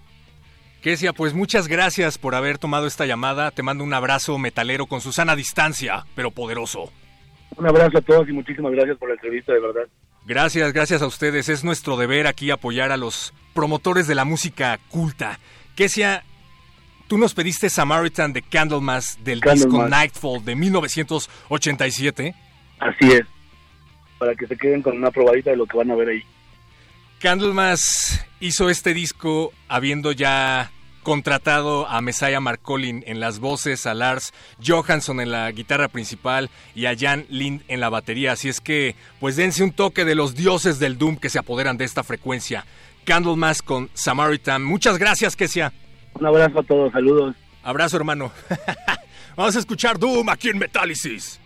Kesia, 0.80 1.12
pues 1.12 1.35
muchas 1.35 1.68
gracias 1.68 2.16
por 2.18 2.35
haber 2.35 2.59
tomado 2.59 2.87
esta 2.87 3.04
llamada. 3.04 3.50
Te 3.50 3.62
mando 3.62 3.85
un 3.85 3.92
abrazo 3.92 4.38
metalero 4.38 4.87
con 4.87 5.00
Susana 5.00 5.37
distancia, 5.37 6.04
pero 6.14 6.30
poderoso. 6.30 6.90
Un 7.56 7.66
abrazo 7.66 7.99
a 7.99 8.00
todos 8.00 8.28
y 8.28 8.33
muchísimas 8.33 8.73
gracias 8.73 8.97
por 8.99 9.09
la 9.09 9.14
entrevista, 9.14 9.52
de 9.52 9.61
verdad. 9.61 9.88
Gracias, 10.26 10.73
gracias 10.73 11.02
a 11.02 11.06
ustedes. 11.06 11.49
Es 11.49 11.64
nuestro 11.64 11.97
deber 11.97 12.26
aquí 12.26 12.50
apoyar 12.50 12.92
a 12.92 12.97
los 12.97 13.35
promotores 13.54 14.06
de 14.06 14.14
la 14.14 14.25
música 14.25 14.78
culta. 14.88 15.38
Kesia, 15.75 16.25
Tú 17.07 17.19
nos 17.19 17.35
pediste 17.35 17.69
Samaritan 17.69 18.33
de 18.33 18.43
Candlemas 18.43 19.19
del 19.23 19.41
disco 19.41 19.87
Nightfall 19.87 20.45
de 20.45 20.55
1987. 20.55 22.35
Así 22.79 23.13
es. 23.13 23.27
Para 24.19 24.35
que 24.35 24.47
se 24.47 24.57
queden 24.57 24.83
con 24.83 24.97
una 24.97 25.11
probadita 25.11 25.51
de 25.51 25.57
lo 25.57 25.67
que 25.67 25.77
van 25.77 25.91
a 25.91 25.95
ver 25.95 26.09
ahí. 26.09 26.23
Candlemas 27.21 28.25
hizo 28.41 28.71
este 28.71 28.95
disco 28.95 29.53
habiendo 29.69 30.13
ya 30.13 30.71
contratado 31.03 31.87
a 31.87 32.01
Messiah 32.01 32.41
Marcolin 32.41 33.05
en 33.07 33.21
las 33.21 33.39
voces, 33.39 33.87
a 33.87 33.95
Lars 33.95 34.33
Johansson 34.65 35.21
en 35.21 35.31
la 35.31 35.53
guitarra 35.53 35.89
principal 35.89 36.51
y 36.75 36.87
a 36.87 36.97
Jan 36.99 37.27
Lind 37.29 37.63
en 37.69 37.81
la 37.81 37.91
batería. 37.91 38.33
Así 38.33 38.49
es 38.49 38.61
que, 38.61 38.97
pues 39.21 39.37
dense 39.37 39.63
un 39.63 39.73
toque 39.73 40.05
de 40.05 40.15
los 40.15 40.35
dioses 40.35 40.79
del 40.79 40.99
Doom 40.99 41.17
que 41.17 41.29
se 41.29 41.39
apoderan 41.39 41.77
de 41.77 41.85
esta 41.85 42.03
frecuencia. 42.03 42.67
Candlemas 43.05 43.63
con 43.63 43.91
Samaritan. 43.93 44.65
Muchas 44.65 44.99
gracias, 44.99 45.37
Kesia. 45.37 45.73
Un 46.18 46.26
abrazo 46.26 46.61
a 46.61 46.62
todos, 46.62 46.92
saludos. 46.92 47.35
Abrazo, 47.62 47.97
hermano. 47.97 48.30
Vamos 49.37 49.56
a 49.56 49.59
escuchar 49.59 49.99
Doom 49.99 50.28
aquí 50.28 50.49
en 50.49 50.59
Metálisis. 50.59 51.40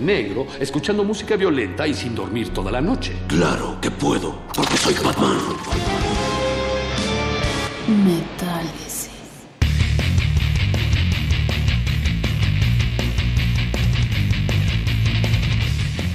Negro, 0.00 0.46
escuchando 0.58 1.04
música 1.04 1.36
violenta 1.36 1.86
y 1.86 1.94
sin 1.94 2.14
dormir 2.14 2.48
toda 2.50 2.72
la 2.72 2.80
noche. 2.80 3.12
Claro 3.28 3.78
que 3.80 3.90
puedo, 3.90 4.40
porque 4.54 4.76
soy 4.76 4.94
Batman. 4.94 5.38
Metálisis. 7.86 9.10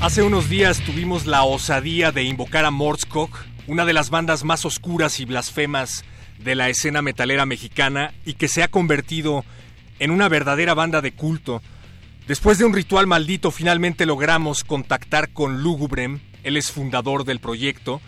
Hace 0.02 0.22
unos 0.22 0.50
días 0.50 0.82
tuvimos 0.82 1.26
la 1.26 1.44
osadía 1.44 2.12
de 2.12 2.24
invocar 2.24 2.64
a 2.64 2.70
Morscock, 2.70 3.36
una 3.66 3.86
de 3.86 3.94
las 3.94 4.12
bandas 4.12 4.44
más 4.44 4.64
oscuras 4.64 5.20
y 5.20 5.26
blasfemas 5.26 6.06
de 6.38 6.54
la 6.54 6.70
escena 6.70 7.02
metalera 7.02 7.48
mexicana 7.48 8.14
y 8.24 8.34
que 8.36 8.48
se 8.48 8.62
ha 8.62 8.68
convertido 8.68 9.44
en 9.98 10.12
una 10.12 10.30
verdadera 10.30 10.76
banda 10.76 11.02
de 11.02 11.14
culto. 11.14 11.62
Después 12.28 12.58
de 12.58 12.66
un 12.66 12.74
ritual 12.74 13.06
maldito 13.06 13.52
finalmente 13.52 14.08
logramos 14.08 14.64
contactar 14.64 15.30
con 15.30 15.62
Lugubrem, 15.62 16.22
él 16.42 16.58
es 16.58 16.72
fundador 16.72 17.24
del 17.24 17.40
proyecto, 17.40 18.02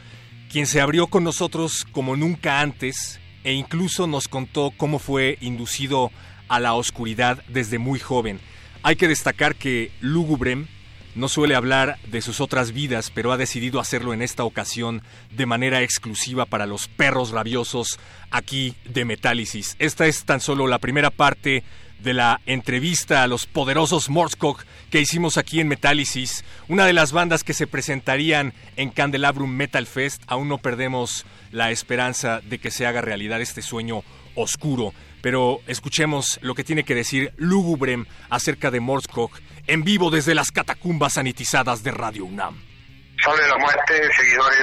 quien 0.51 0.65
se 0.65 0.81
abrió 0.81 1.05
con 1.05 1.23
nosotros 1.23 1.85
como 1.91 2.15
nunca 2.15 2.61
antes 2.61 3.19
e 3.43 3.53
incluso 3.53 4.07
nos 4.07 4.27
contó 4.27 4.73
cómo 4.75 4.97
fue 4.97 5.37
inducido 5.39 6.11
a 6.47 6.59
la 6.59 6.73
oscuridad 6.73 7.43
desde 7.47 7.77
muy 7.77 7.99
joven. 7.99 8.39
Hay 8.81 8.95
que 8.95 9.07
destacar 9.07 9.53
que 9.53 9.91
Lugubrem 10.01 10.65
no 11.13 11.29
suele 11.29 11.53
hablar 11.53 11.99
de 12.07 12.21
sus 12.21 12.41
otras 12.41 12.71
vidas, 12.71 13.11
pero 13.13 13.31
ha 13.31 13.37
decidido 13.37 13.79
hacerlo 13.79 14.13
en 14.13 14.23
esta 14.23 14.43
ocasión 14.43 15.03
de 15.29 15.45
manera 15.45 15.83
exclusiva 15.83 16.45
para 16.45 16.65
los 16.65 16.87
perros 16.87 17.29
rabiosos 17.29 17.99
aquí 18.31 18.75
de 18.85 19.05
Metálisis. 19.05 19.75
Esta 19.77 20.07
es 20.07 20.25
tan 20.25 20.39
solo 20.39 20.65
la 20.65 20.79
primera 20.79 21.11
parte 21.11 21.63
de 21.99 22.13
la 22.13 22.41
entrevista 22.45 23.23
a 23.23 23.27
los 23.27 23.45
poderosos 23.45 24.09
Morscock 24.09 24.63
que 24.89 25.01
hicimos 25.01 25.37
aquí 25.37 25.59
en 25.59 25.67
Metálisis, 25.67 26.45
una 26.67 26.85
de 26.85 26.93
las 26.93 27.11
bandas 27.11 27.43
que 27.43 27.53
se 27.53 27.67
presentarían 27.67 28.53
en 28.75 28.89
Candelabrum 28.89 29.49
Metal 29.49 29.85
Fest. 29.85 30.23
Aún 30.27 30.47
no 30.47 30.57
perdemos 30.57 31.25
la 31.51 31.71
esperanza 31.71 32.41
de 32.41 32.59
que 32.59 32.71
se 32.71 32.85
haga 32.85 33.01
realidad 33.01 33.41
este 33.41 33.61
sueño 33.61 34.03
oscuro. 34.35 34.93
Pero 35.21 35.59
escuchemos 35.67 36.39
lo 36.41 36.55
que 36.55 36.63
tiene 36.63 36.83
que 36.83 36.95
decir 36.95 37.33
Lugubrem 37.37 38.05
acerca 38.29 38.71
de 38.71 38.79
Morscock 38.79 39.39
en 39.65 39.83
vivo 39.83 40.09
desde 40.09 40.35
las 40.35 40.51
catacumbas 40.51 41.13
sanitizadas 41.13 41.83
de 41.83 41.91
Radio 41.91 42.25
UNAM. 42.25 42.55
De 42.55 43.47
la 43.47 43.57
muerte 43.57 44.09
seguidores 44.15 44.59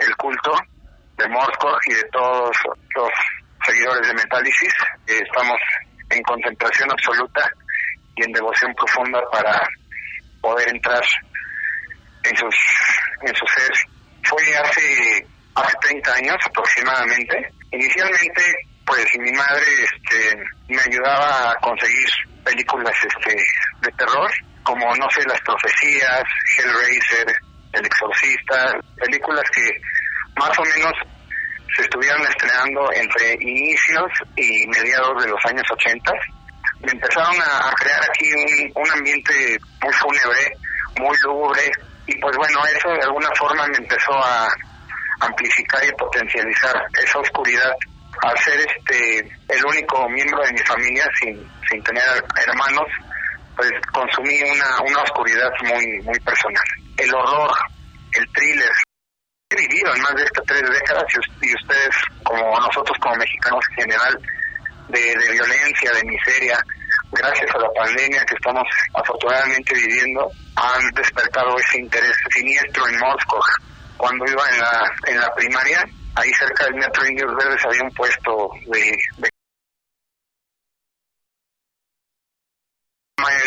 del 0.00 0.16
culto 0.16 0.52
de 1.18 1.28
Morscock 1.28 1.80
y 1.88 1.94
de 1.94 2.04
todos 2.12 2.56
los 2.94 3.10
seguidores 3.66 4.08
de 4.08 4.14
Metálisis. 4.14 4.72
Estamos 5.06 5.58
en 6.10 6.22
concentración 6.22 6.90
absoluta 6.90 7.50
y 8.16 8.24
en 8.24 8.32
devoción 8.32 8.74
profunda 8.74 9.20
para 9.30 9.68
poder 10.40 10.68
entrar 10.68 11.02
en 12.24 12.36
sus 12.36 12.54
en 13.22 13.34
su 13.34 13.46
ser. 13.46 13.72
Fue 14.24 14.56
hace 14.56 15.26
hace 15.54 15.74
30 15.80 16.14
años 16.14 16.36
aproximadamente. 16.46 17.52
Inicialmente, 17.72 18.42
pues 18.86 19.06
mi 19.18 19.32
madre 19.32 19.66
este, 19.82 20.36
me 20.68 20.80
ayudaba 20.80 21.50
a 21.50 21.54
conseguir 21.56 22.08
películas 22.44 22.94
este, 23.02 23.36
de 23.82 23.92
terror, 23.92 24.30
como, 24.62 24.94
no 24.96 25.10
sé, 25.10 25.22
Las 25.28 25.40
Profecías, 25.42 26.22
Hellraiser, 26.56 27.36
El 27.72 27.84
Exorcista, 27.84 28.72
películas 28.96 29.44
que 29.50 29.70
más 30.36 30.58
o 30.58 30.62
menos 30.62 30.92
se 31.76 31.82
estuvieron 31.82 32.22
estrenando 32.22 32.92
entre 32.92 33.34
inicios 33.40 34.10
y 34.36 34.66
mediados 34.68 35.22
de 35.22 35.28
los 35.28 35.44
años 35.46 35.64
80. 35.72 36.12
Me 36.80 36.92
empezaron 36.92 37.36
a, 37.40 37.72
crear 37.74 38.00
aquí 38.08 38.32
un, 38.32 38.82
un 38.82 38.90
ambiente 38.92 39.58
muy 39.82 39.92
fúnebre, 39.94 40.52
muy 40.98 41.16
lúgubre, 41.24 41.70
y 42.06 42.18
pues 42.20 42.36
bueno, 42.36 42.60
eso 42.76 42.88
de 42.88 43.02
alguna 43.02 43.28
forma 43.38 43.66
me 43.66 43.76
empezó 43.76 44.12
a 44.12 44.48
amplificar 45.20 45.84
y 45.84 45.92
potencializar 45.92 46.74
esa 47.02 47.18
oscuridad 47.18 47.72
al 48.22 48.38
ser 48.38 48.60
este 48.60 49.18
el 49.48 49.64
único 49.64 50.08
miembro 50.08 50.42
de 50.44 50.52
mi 50.52 50.58
familia 50.60 51.04
sin, 51.20 51.48
sin 51.68 51.82
tener 51.82 52.02
hermanos, 52.46 52.86
pues 53.56 53.70
consumí 53.92 54.40
una, 54.42 54.80
una 54.82 55.02
oscuridad 55.02 55.50
muy, 55.62 56.00
muy 56.02 56.18
personal. 56.20 56.64
El 56.96 57.14
horror, 57.14 57.50
el 58.12 58.32
thriller, 58.32 58.70
he 59.50 59.56
vivido 59.56 59.94
en 59.94 60.02
más 60.02 60.14
de 60.14 60.24
estas 60.24 60.44
tres 60.44 60.62
décadas 60.62 61.04
y, 61.40 61.54
ustedes, 61.54 61.96
como 62.22 62.60
nosotros 62.60 62.98
como 63.00 63.16
mexicanos 63.16 63.64
en 63.70 63.76
general, 63.82 64.18
de, 64.88 65.14
violencia, 65.32 65.92
de 65.92 66.04
miseria, 66.04 66.58
gracias 67.12 67.54
a 67.54 67.58
la 67.58 67.70
pandemia 67.72 68.24
que 68.26 68.34
estamos 68.34 68.64
afortunadamente 68.94 69.74
viviendo, 69.74 70.30
han 70.56 70.90
despertado 70.94 71.56
ese 71.58 71.78
interés 71.80 72.14
siniestro 72.30 72.86
en 72.88 72.98
Moscú. 72.98 73.36
Cuando 73.96 74.24
iba 74.30 74.50
en 74.50 74.58
la, 74.60 74.92
en 75.06 75.20
la 75.20 75.34
primaria, 75.34 75.84
ahí 76.14 76.30
cerca 76.34 76.64
del 76.64 76.74
Metro 76.74 77.06
Indios 77.06 77.34
Verdes 77.36 77.64
había 77.64 77.82
un 77.82 77.94
puesto 77.94 78.50
de, 78.66 78.96
de 79.18 79.28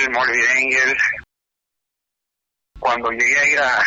el 0.01 0.97
Cuando 2.79 3.09
llegué 3.11 3.39
a 3.39 3.47
ir 3.47 3.59
a 3.59 3.83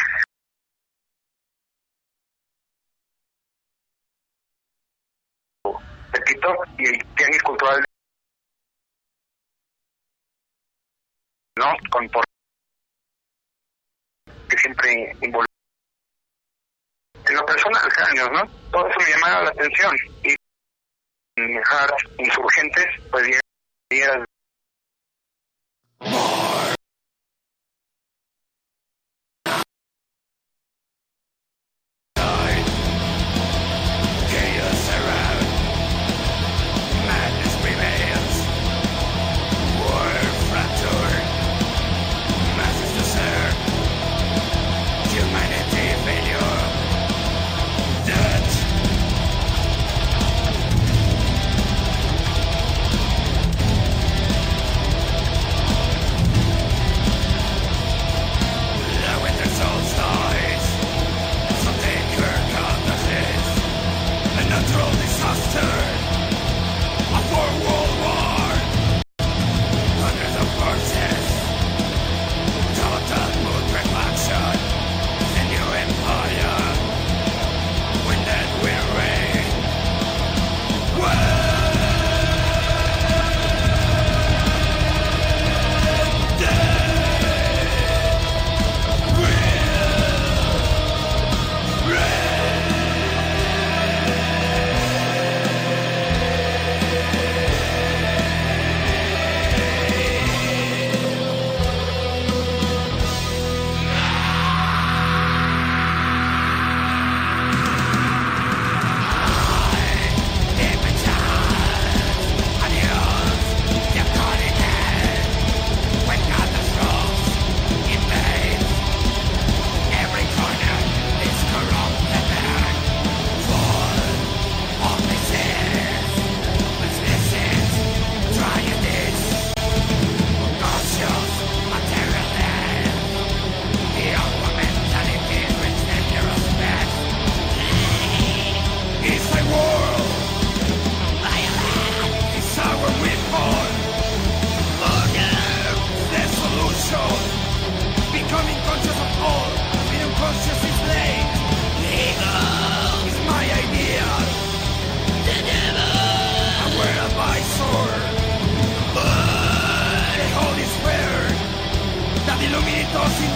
Y 6.78 6.86
el 6.86 7.04
tenis 7.16 7.42
cultural 7.42 7.84
no 11.56 11.66
con 11.90 12.08
por 12.08 12.24
que 14.48 14.58
siempre 14.58 15.16
involucra 15.20 15.52
en 17.26 17.34
lo 17.36 17.46
personal 17.46 17.88
años 18.10 18.28
no 18.32 18.70
todo 18.70 18.88
eso 18.88 18.98
me 19.00 19.10
llamaba 19.10 19.44
la 19.44 19.50
atención 19.50 19.94
y 20.22 20.34
dejar 21.36 21.94
insurgentes 22.18 22.86
pues 23.10 23.28
ya 23.28 24.24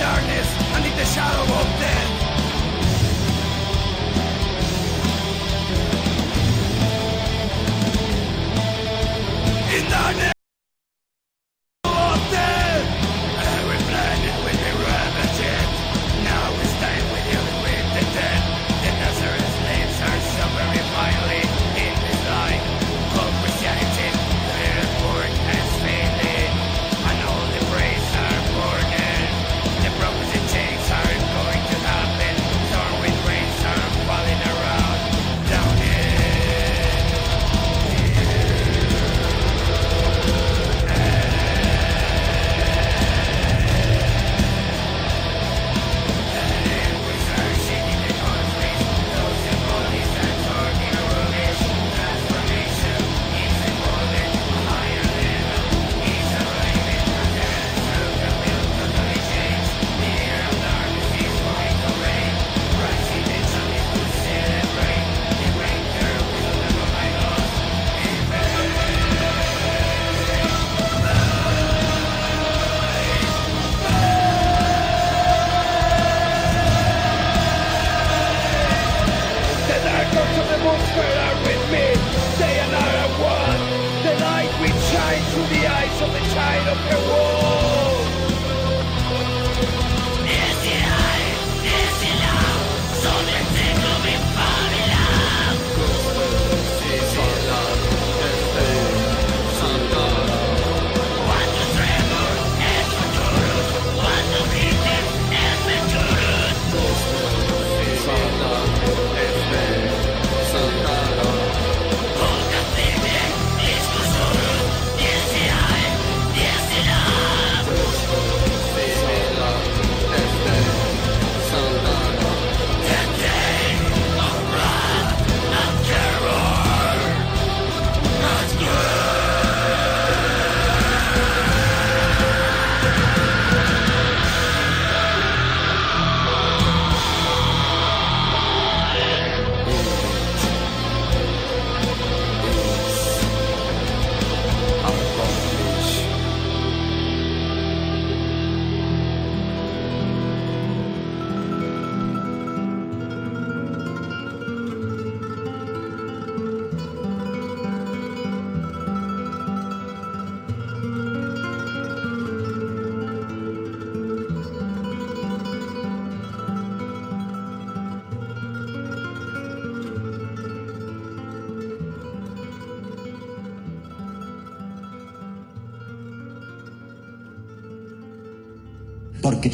darkness, 0.09 0.49
need 0.81 0.97
the 0.97 1.05
shadow 1.05 1.42
of 1.42 1.66
death. 1.81 1.88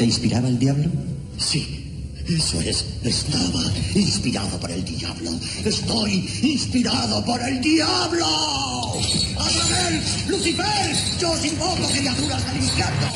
Te 0.04 0.08
inspiraba 0.08 0.48
el 0.48 0.58
diablo? 0.58 0.84
Sí, 1.38 2.12
eso 2.28 2.60
es. 2.60 2.84
Estaba 3.02 3.62
inspirado 3.94 4.60
por 4.60 4.70
el 4.70 4.84
diablo. 4.84 5.30
Estoy 5.64 6.28
inspirado 6.42 7.24
por 7.24 7.40
el 7.40 7.58
diablo. 7.62 8.26
¡Azrael! 9.38 10.02
¡Lucifer! 10.28 10.94
¡Yo 11.18 11.32
os 11.32 11.42
invoco 11.46 11.88
criaturas 11.88 12.52
del 12.52 12.62
infierno! 12.62 13.08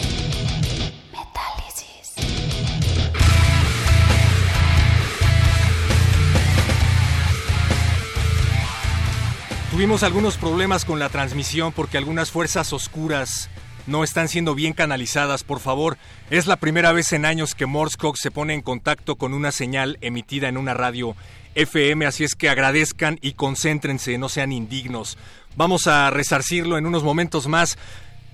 Tuvimos 9.71 10.03
algunos 10.03 10.39
problemas 10.39 10.87
con 10.87 10.99
la 10.99 11.11
transmisión 11.11 11.73
porque 11.73 11.99
algunas 11.99 12.31
fuerzas 12.31 12.73
oscuras 12.73 13.51
no 13.89 14.05
están 14.05 14.29
siendo 14.29 14.55
bien 14.55 14.75
canalizadas, 14.75 15.45
por 15.45 15.61
favor. 15.61 15.99
Es 16.31 16.47
la 16.47 16.57
primera 16.57 16.93
vez 16.93 17.15
en 17.15 17.25
años 17.25 17.55
que 17.55 17.65
Morscock 17.65 18.17
se 18.17 18.31
pone 18.31 18.53
en 18.53 18.61
contacto 18.61 19.17
con 19.17 19.33
una 19.33 19.51
señal 19.51 19.97
emitida 20.03 20.49
en 20.49 20.59
una 20.59 20.75
radio 20.75 21.17
FM, 21.55 22.05
así 22.05 22.23
es 22.23 22.35
que 22.35 22.51
agradezcan 22.51 23.19
y 23.23 23.33
concéntrense, 23.33 24.19
no 24.19 24.29
sean 24.29 24.53
indignos. 24.53 25.17
Vamos 25.57 25.87
a 25.87 26.11
resarcirlo 26.11 26.77
en 26.77 26.85
unos 26.85 27.03
momentos 27.03 27.49
más. 27.49 27.79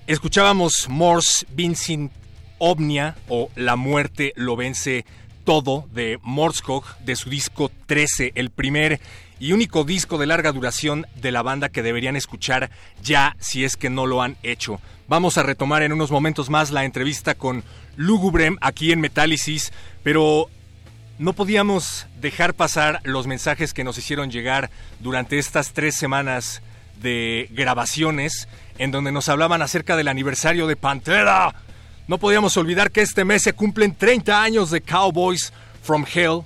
Escuchábamos 0.07 0.89
Morse 0.89 1.45
Vincent 1.55 2.11
Omnia 2.57 3.15
o 3.29 3.49
La 3.55 3.77
muerte 3.77 4.33
lo 4.35 4.57
vence 4.57 5.05
todo 5.45 5.87
de 5.93 6.19
Morscock 6.21 6.97
de 6.99 7.15
su 7.15 7.29
disco 7.29 7.71
13, 7.85 8.33
el 8.35 8.49
primer 8.49 8.99
y 9.39 9.51
único 9.51 9.83
disco 9.83 10.17
de 10.17 10.25
larga 10.25 10.51
duración 10.51 11.05
de 11.15 11.31
la 11.31 11.41
banda 11.41 11.69
que 11.69 11.83
deberían 11.83 12.15
escuchar 12.15 12.69
ya 13.01 13.35
si 13.39 13.63
es 13.63 13.77
que 13.77 13.89
no 13.89 14.05
lo 14.05 14.21
han 14.21 14.37
hecho. 14.43 14.79
Vamos 15.07 15.37
a 15.37 15.43
retomar 15.43 15.83
en 15.83 15.93
unos 15.93 16.11
momentos 16.11 16.49
más 16.49 16.71
la 16.71 16.85
entrevista 16.85 17.35
con 17.35 17.63
Lugubrem 17.95 18.57
aquí 18.61 18.91
en 18.91 19.01
Metálisis, 19.01 19.71
pero 20.03 20.49
no 21.19 21.33
podíamos 21.33 22.07
dejar 22.19 22.53
pasar 22.53 23.01
los 23.03 23.27
mensajes 23.27 23.73
que 23.73 23.83
nos 23.83 23.97
hicieron 23.97 24.31
llegar 24.31 24.69
durante 24.99 25.37
estas 25.37 25.73
tres 25.73 25.95
semanas 25.95 26.61
de 27.01 27.49
grabaciones 27.51 28.47
en 28.77 28.91
donde 28.91 29.11
nos 29.11 29.29
hablaban 29.29 29.61
acerca 29.61 29.95
del 29.95 30.07
aniversario 30.07 30.67
de 30.67 30.75
Pantera. 30.75 31.53
No 32.07 32.17
podíamos 32.17 32.57
olvidar 32.57 32.91
que 32.91 33.01
este 33.01 33.25
mes 33.25 33.43
se 33.43 33.53
cumplen 33.53 33.95
30 33.95 34.41
años 34.41 34.71
de 34.71 34.81
Cowboys 34.81 35.53
from 35.81 36.05
Hell 36.11 36.41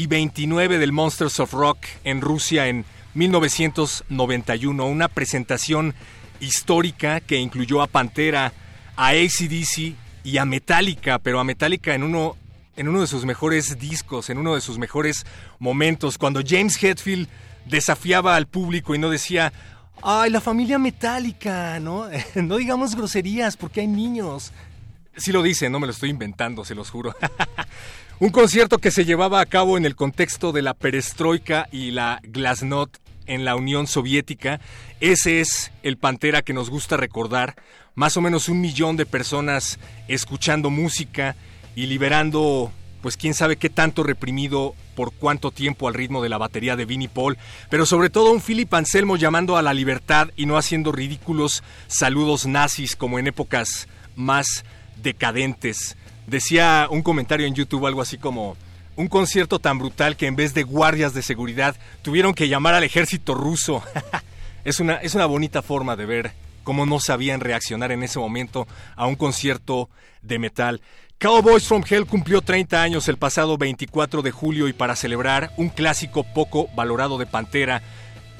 y 0.00 0.06
29 0.06 0.78
del 0.78 0.92
Monsters 0.92 1.40
of 1.40 1.52
Rock 1.52 1.76
en 2.04 2.22
Rusia 2.22 2.68
en 2.68 2.86
1991. 3.12 4.86
Una 4.86 5.08
presentación 5.08 5.94
histórica 6.40 7.20
que 7.20 7.36
incluyó 7.36 7.82
a 7.82 7.86
Pantera, 7.86 8.54
a 8.96 9.08
ACDC 9.08 9.94
y 10.24 10.38
a 10.38 10.46
Metallica, 10.46 11.18
pero 11.18 11.38
a 11.38 11.44
Metallica 11.44 11.94
en 11.94 12.02
uno, 12.02 12.34
en 12.78 12.88
uno 12.88 13.02
de 13.02 13.06
sus 13.06 13.26
mejores 13.26 13.78
discos, 13.78 14.30
en 14.30 14.38
uno 14.38 14.54
de 14.54 14.62
sus 14.62 14.78
mejores 14.78 15.26
momentos, 15.58 16.16
cuando 16.16 16.40
James 16.42 16.82
Hetfield 16.82 17.28
desafiaba 17.66 18.36
al 18.36 18.46
público 18.46 18.94
y 18.94 18.98
no 18.98 19.10
decía, 19.10 19.52
ay, 20.02 20.30
la 20.30 20.40
familia 20.40 20.78
Metallica, 20.78 21.78
¿no? 21.78 22.08
no 22.36 22.56
digamos 22.56 22.96
groserías 22.96 23.54
porque 23.58 23.80
hay 23.80 23.86
niños. 23.86 24.50
Sí 25.14 25.30
lo 25.30 25.42
dice, 25.42 25.68
no 25.68 25.78
me 25.78 25.86
lo 25.86 25.92
estoy 25.92 26.08
inventando, 26.08 26.64
se 26.64 26.74
los 26.74 26.88
juro. 26.88 27.14
Un 28.20 28.28
concierto 28.28 28.76
que 28.76 28.90
se 28.90 29.06
llevaba 29.06 29.40
a 29.40 29.46
cabo 29.46 29.78
en 29.78 29.86
el 29.86 29.96
contexto 29.96 30.52
de 30.52 30.60
la 30.60 30.74
perestroika 30.74 31.70
y 31.72 31.90
la 31.90 32.20
glasnost 32.22 32.98
en 33.24 33.46
la 33.46 33.56
Unión 33.56 33.86
Soviética. 33.86 34.60
Ese 35.00 35.40
es 35.40 35.72
el 35.82 35.96
Pantera 35.96 36.42
que 36.42 36.52
nos 36.52 36.68
gusta 36.68 36.98
recordar. 36.98 37.56
Más 37.94 38.18
o 38.18 38.20
menos 38.20 38.50
un 38.50 38.60
millón 38.60 38.98
de 38.98 39.06
personas 39.06 39.78
escuchando 40.06 40.68
música 40.68 41.34
y 41.74 41.86
liberando, 41.86 42.70
pues 43.00 43.16
quién 43.16 43.32
sabe 43.32 43.56
qué 43.56 43.70
tanto 43.70 44.02
reprimido 44.02 44.74
por 44.94 45.14
cuánto 45.14 45.50
tiempo 45.50 45.88
al 45.88 45.94
ritmo 45.94 46.22
de 46.22 46.28
la 46.28 46.36
batería 46.36 46.76
de 46.76 46.84
Vinnie 46.84 47.08
Paul, 47.08 47.38
pero 47.70 47.86
sobre 47.86 48.10
todo 48.10 48.32
un 48.32 48.42
Philip 48.42 48.74
Anselmo 48.74 49.16
llamando 49.16 49.56
a 49.56 49.62
la 49.62 49.72
libertad 49.72 50.28
y 50.36 50.44
no 50.44 50.58
haciendo 50.58 50.92
ridículos 50.92 51.62
saludos 51.86 52.44
nazis 52.44 52.96
como 52.96 53.18
en 53.18 53.28
épocas 53.28 53.88
más 54.14 54.66
decadentes. 55.02 55.96
Decía 56.30 56.86
un 56.88 57.02
comentario 57.02 57.44
en 57.44 57.56
YouTube 57.56 57.88
algo 57.88 58.00
así 58.00 58.16
como 58.16 58.56
un 58.94 59.08
concierto 59.08 59.58
tan 59.58 59.80
brutal 59.80 60.16
que 60.16 60.28
en 60.28 60.36
vez 60.36 60.54
de 60.54 60.62
guardias 60.62 61.12
de 61.12 61.22
seguridad 61.22 61.74
tuvieron 62.02 62.34
que 62.34 62.46
llamar 62.46 62.74
al 62.74 62.84
ejército 62.84 63.34
ruso. 63.34 63.82
es, 64.64 64.78
una, 64.78 64.94
es 64.98 65.16
una 65.16 65.26
bonita 65.26 65.60
forma 65.60 65.96
de 65.96 66.06
ver 66.06 66.32
cómo 66.62 66.86
no 66.86 67.00
sabían 67.00 67.40
reaccionar 67.40 67.90
en 67.90 68.04
ese 68.04 68.20
momento 68.20 68.68
a 68.94 69.06
un 69.06 69.16
concierto 69.16 69.90
de 70.22 70.38
metal. 70.38 70.80
Cowboys 71.18 71.66
from 71.66 71.82
Hell 71.84 72.06
cumplió 72.06 72.42
30 72.42 72.80
años 72.80 73.08
el 73.08 73.16
pasado 73.16 73.58
24 73.58 74.22
de 74.22 74.30
julio 74.30 74.68
y 74.68 74.72
para 74.72 74.94
celebrar 74.94 75.50
un 75.56 75.68
clásico 75.68 76.22
poco 76.22 76.68
valorado 76.76 77.18
de 77.18 77.26
Pantera 77.26 77.82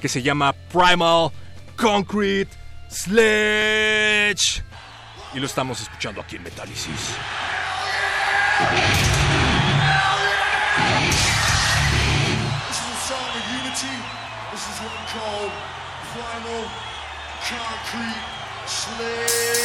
que 0.00 0.08
se 0.08 0.22
llama 0.22 0.52
Primal 0.72 1.32
Concrete 1.74 2.52
Sledge. 2.88 4.62
Y 5.34 5.40
lo 5.40 5.46
estamos 5.46 5.80
escuchando 5.80 6.20
aquí 6.20 6.36
en 6.36 6.44
Metálisis. 6.44 7.16
This 12.68 12.78
is 12.78 12.88
a 12.92 13.00
song 13.08 13.30
of 13.40 13.44
unity. 13.56 13.96
This 14.52 14.64
is 14.68 14.76
one 14.84 15.02
called 15.08 15.52
Primal 16.12 16.64
Concrete 17.40 18.20
Slave. 18.66 19.59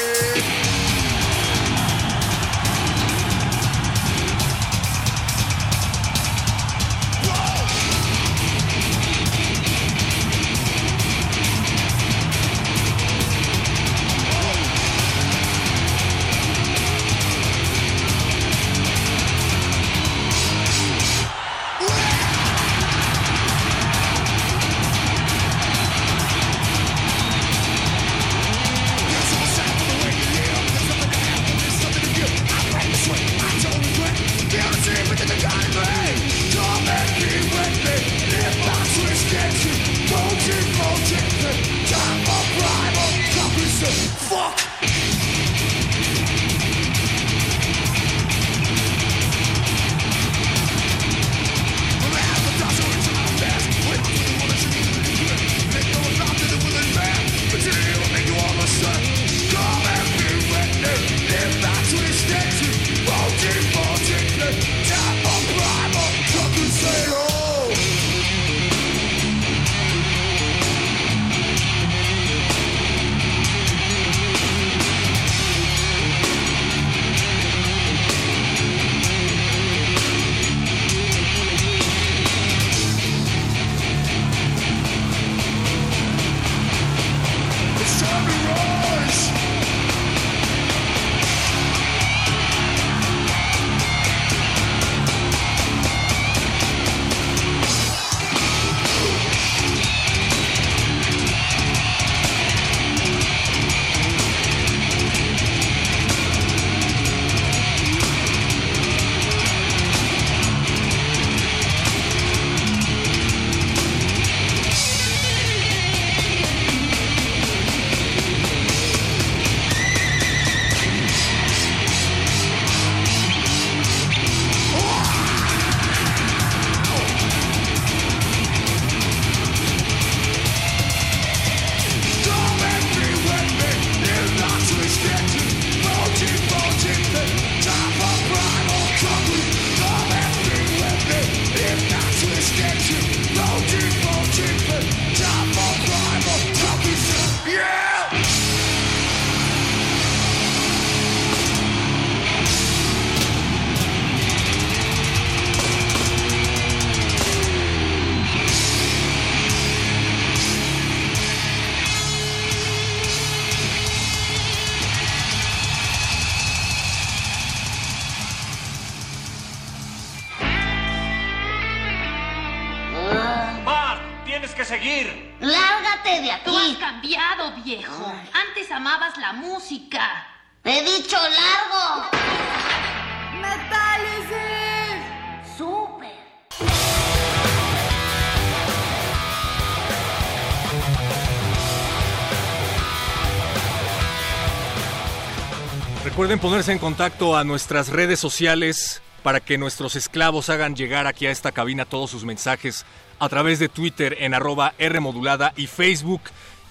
Ponerse 196.42 196.74
en 196.74 196.80
contacto 196.80 197.38
a 197.38 197.44
nuestras 197.44 197.90
redes 197.90 198.20
sociales 198.20 199.02
para 199.24 199.40
que 199.40 199.58
nuestros 199.58 199.96
esclavos 199.96 200.50
hagan 200.50 200.76
llegar 200.76 201.08
aquí 201.08 201.26
a 201.26 201.32
esta 201.32 201.52
cabina 201.52 201.86
todos 201.86 202.12
sus 202.12 202.26
mensajes 202.26 202.86
a 203.20 203.30
través 203.30 203.58
de 203.58 203.70
Twitter 203.70 204.18
en 204.20 204.34
arroba 204.34 204.74
Rmodulada 204.78 205.54
y 205.56 205.68
Facebook. 205.68 206.22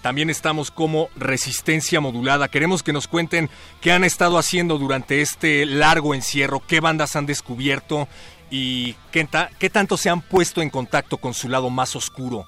También 0.03 0.29
estamos 0.29 0.71
como 0.71 1.09
Resistencia 1.17 2.01
Modulada. 2.01 2.49
Queremos 2.49 2.83
que 2.83 2.93
nos 2.93 3.09
cuenten 3.09 3.49
qué 3.81 3.91
han 3.91 4.05
estado 4.05 4.39
haciendo 4.39 4.79
durante 4.79 5.23
este 5.23 5.65
largo 5.67 6.15
encierro, 6.15 6.62
qué 6.65 6.81
bandas 6.81 7.17
han 7.17 7.27
descubierto 7.27 8.07
y 8.51 8.95
qué 9.11 9.71
tanto 9.71 9.97
se 9.97 10.11
han 10.11 10.21
puesto 10.21 10.62
en 10.62 10.71
contacto 10.71 11.17
con 11.17 11.35
su 11.35 11.49
lado 11.49 11.71
más 11.71 11.97
oscuro. 11.97 12.47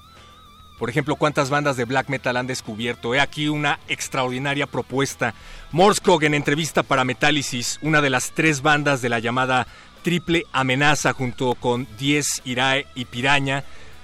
Por 0.77 0.89
ejemplo, 0.89 1.15
cuántas 1.15 1.49
bandas 1.49 1.75
de 1.75 1.85
black 1.85 2.09
metal 2.09 2.37
han 2.37 2.45
descubierto. 2.45 3.15
He 3.15 3.19
aquí 3.19 3.49
una 3.49 3.79
extraordinaria 3.87 4.67
propuesta. 4.67 5.33
Morskog 5.71 6.23
en 6.23 6.35
entrevista 6.35 6.83
para 6.83 7.03
Metálisis, 7.03 7.79
una 7.81 8.01
de 8.01 8.11
las 8.11 8.31
tres 8.31 8.61
bandas 8.61 9.01
de 9.01 9.09
la 9.09 9.19
llamada 9.19 9.65
Triple 10.03 10.45
Amenaza 10.53 11.13
junto 11.13 11.55
con 11.55 11.87
Diez, 11.97 12.41
Irae 12.45 12.85
y 12.93 13.05
Piraña. 13.05 13.63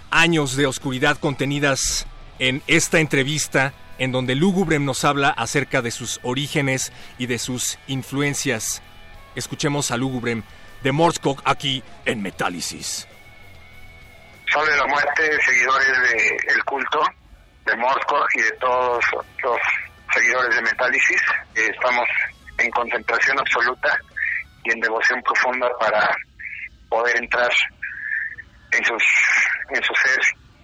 Años 0.09 0.55
de 0.55 0.65
oscuridad 0.65 1.17
contenidas 1.17 2.07
en 2.39 2.63
esta 2.67 2.99
entrevista 2.99 3.73
en 3.99 4.11
donde 4.11 4.35
Lugubrem 4.35 4.83
nos 4.83 5.05
habla 5.05 5.29
acerca 5.29 5.81
de 5.81 5.91
sus 5.91 6.19
orígenes 6.23 6.91
y 7.19 7.27
de 7.27 7.37
sus 7.37 7.77
influencias. 7.87 8.81
Escuchemos 9.35 9.91
a 9.91 9.97
Lugubrem 9.97 10.43
de 10.81 10.91
Morskog 10.91 11.41
aquí 11.45 11.83
en 12.05 12.21
Metálisis. 12.21 13.07
Son 14.53 14.63
de 14.67 14.77
la 14.77 14.85
muerte 14.85 15.41
seguidores 15.41 15.87
del 16.45 16.63
culto 16.65 17.03
de 17.65 17.75
Morsco 17.75 18.23
y 18.35 18.41
de 18.41 18.51
todos 18.59 19.03
los 19.41 19.57
seguidores 20.13 20.55
de 20.55 20.61
Metálisis. 20.61 21.21
Eh, 21.55 21.69
Estamos 21.73 22.07
en 22.59 22.69
concentración 22.69 23.39
absoluta 23.39 23.97
y 24.63 24.71
en 24.73 24.79
devoción 24.79 25.19
profunda 25.23 25.67
para 25.79 26.15
poder 26.87 27.17
entrar 27.17 27.49
en 28.73 28.85
sus, 28.85 29.03
en 29.69 29.83
su 29.83 29.93
ser. 29.95 30.19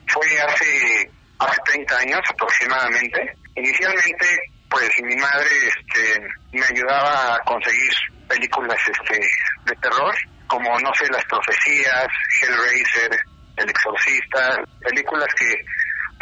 Fue 0.09 0.39
hace, 0.39 1.11
hace 1.39 1.61
30 1.65 1.97
años 1.97 2.21
aproximadamente. 2.29 3.37
Inicialmente, 3.55 4.27
pues 4.69 4.87
mi 5.01 5.15
madre 5.15 5.49
este, 5.65 6.21
me 6.51 6.63
ayudaba 6.63 7.33
a 7.33 7.39
conseguir 7.39 7.91
películas 8.27 8.77
este, 8.87 9.19
de 9.65 9.75
terror, 9.81 10.13
como, 10.45 10.79
no 10.79 10.93
sé, 10.93 11.07
Las 11.11 11.25
Profecías, 11.25 12.07
Hellraiser, 12.43 13.19
El 13.59 13.69
Exorcista, 13.69 14.63
películas 14.81 15.27
que 15.37 15.53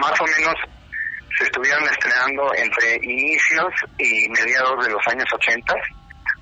más 0.02 0.20
o 0.20 0.26
menos 0.26 0.56
se 1.38 1.44
estuvieron 1.44 1.84
estrenando 1.84 2.54
entre 2.56 2.96
inicios 3.02 3.74
y 3.98 4.28
mediados 4.30 4.86
de 4.86 4.92
los 4.92 5.08
años 5.08 5.26
80. 5.34 5.74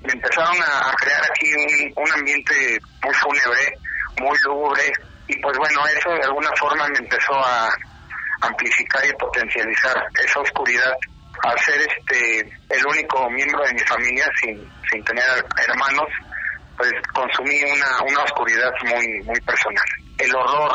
Me 0.02 0.12
empezaron 0.12 0.56
a, 0.62 0.92
crear 0.96 1.22
aquí 1.30 1.52
un, 1.54 1.92
un 1.96 2.12
ambiente 2.12 2.78
muy 3.02 3.14
fúnebre, 3.14 3.78
muy 4.20 4.36
lúgubre, 4.44 4.92
y 5.28 5.36
pues 5.40 5.58
bueno, 5.58 5.80
eso 5.86 6.10
de 6.10 6.22
alguna 6.22 6.50
forma 6.58 6.86
me 6.88 6.98
empezó 6.98 7.34
a 7.34 7.68
amplificar 8.42 9.04
y 9.06 9.12
potencializar 9.14 9.96
esa 10.24 10.40
oscuridad. 10.40 10.92
Al 11.42 11.58
ser 11.60 11.80
este 11.80 12.40
el 12.70 12.86
único 12.86 13.28
miembro 13.30 13.62
de 13.64 13.74
mi 13.74 13.80
familia 13.80 14.24
sin, 14.40 14.56
sin 14.90 15.04
tener 15.04 15.24
hermanos, 15.68 16.08
pues 16.76 16.92
consumí 17.12 17.62
una, 17.64 18.02
una 18.08 18.22
oscuridad 18.22 18.70
muy, 18.84 19.22
muy 19.24 19.40
personal. 19.40 19.84
El 20.18 20.34
horror, 20.34 20.72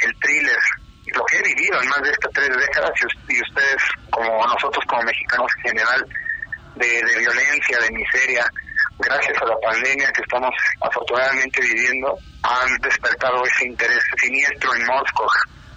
el 0.00 0.14
thriller, 0.20 0.58
lo 1.14 1.24
que 1.24 1.36
he 1.38 1.42
vivido 1.42 1.80
en 1.82 1.88
más 1.88 2.02
de 2.02 2.10
estas 2.10 2.32
tres 2.32 2.48
décadas 2.56 2.90
y, 3.00 3.06
us- 3.06 3.24
y 3.28 3.40
ustedes, 3.42 3.82
como 4.10 4.46
nosotros 4.46 4.84
como 4.88 5.02
mexicanos 5.02 5.50
en 5.58 5.62
general, 5.70 6.06
de, 6.76 7.02
violencia, 7.18 7.78
de 7.80 7.90
miseria, 7.90 8.44
gracias 8.98 9.36
a 9.42 9.46
la 9.46 9.56
pandemia 9.60 10.10
que 10.12 10.22
estamos 10.22 10.50
afortunadamente 10.80 11.60
viviendo, 11.60 12.16
han 12.42 12.76
despertado 12.80 13.44
ese 13.44 13.66
interés 13.66 14.02
siniestro 14.20 14.74
en 14.74 14.86
Moscú. 14.86 15.24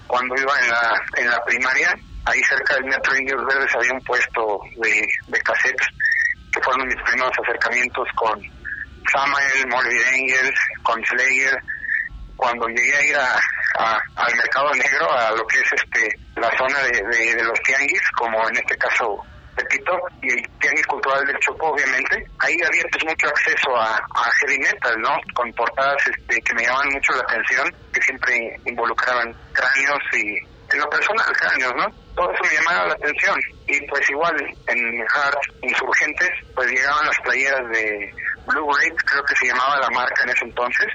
Cuando 0.07 0.35
iba 0.39 0.59
en 0.61 0.69
la, 0.69 1.01
en 1.17 1.29
la 1.29 1.43
primaria, 1.43 1.93
ahí 2.25 2.41
cerca 2.43 2.75
del 2.75 2.85
Metro 2.85 3.15
Indios 3.17 3.45
Verdes 3.45 3.75
había 3.75 3.91
un 3.93 4.01
puesto 4.01 4.59
de, 4.81 5.01
de 5.27 5.41
cassettes, 5.41 5.87
que 6.53 6.61
fueron 6.61 6.87
mis 6.87 7.01
primeros 7.03 7.31
acercamientos 7.43 8.07
con 8.15 8.39
Samael, 9.11 9.67
Morbid 9.67 10.01
Angel, 10.13 10.53
con 10.83 11.03
Slayer, 11.05 11.57
cuando 12.35 12.67
llegué 12.67 12.95
a 12.95 13.03
ir 13.03 13.15
a, 13.17 13.99
al 14.15 14.35
mercado 14.35 14.71
negro, 14.73 15.11
a 15.11 15.31
lo 15.31 15.45
que 15.47 15.57
es 15.59 15.73
este 15.73 16.09
la 16.35 16.49
zona 16.57 16.79
de, 16.83 17.01
de- 17.35 17.43
los 17.43 17.59
tianguis, 17.61 18.01
como 18.17 18.47
en 18.49 18.55
este 18.57 18.77
caso 18.77 19.17
Pepito, 19.55 19.97
y 20.21 20.31
el 20.33 20.49
tianguis 20.59 20.85
cultural 20.87 21.25
del 21.25 21.39
Chopo, 21.39 21.67
obviamente, 21.67 22.27
ahí 22.39 22.55
había 22.67 22.83
pues 22.91 23.05
mucho 23.05 23.27
acceso 23.27 23.73
a, 23.77 23.95
a 23.95 24.29
¿no? 24.97 25.17
Con 25.33 25.51
portadas 25.53 25.95
este, 26.07 26.41
que 26.41 26.53
me 26.55 26.63
llamaban 26.63 26.89
mucho 26.89 27.13
la 27.13 27.21
atención, 27.21 27.73
que 27.93 28.01
siempre 28.01 28.59
involucraban 28.65 29.33
cráneos 29.53 29.99
y, 30.13 30.35
en 30.73 30.79
lo 30.79 30.89
personal, 30.89 31.25
cráneos, 31.37 31.73
¿no? 31.77 31.85
Todo 32.15 32.31
eso 32.31 32.43
me 32.43 32.53
llamaba 32.55 32.87
la 32.87 32.93
atención. 32.95 33.39
Y 33.67 33.79
pues 33.87 34.09
igual 34.09 34.35
en 34.67 35.01
Hard 35.13 35.37
Insurgentes, 35.61 36.29
pues 36.53 36.69
llegaban 36.69 37.05
las 37.05 37.19
playeras 37.19 37.69
de 37.69 38.13
Blue 38.47 38.69
Raid, 38.73 38.93
creo 39.05 39.23
que 39.23 39.35
se 39.35 39.47
llamaba 39.47 39.79
la 39.79 39.89
marca 39.89 40.23
en 40.23 40.29
ese 40.29 40.45
entonces, 40.45 40.87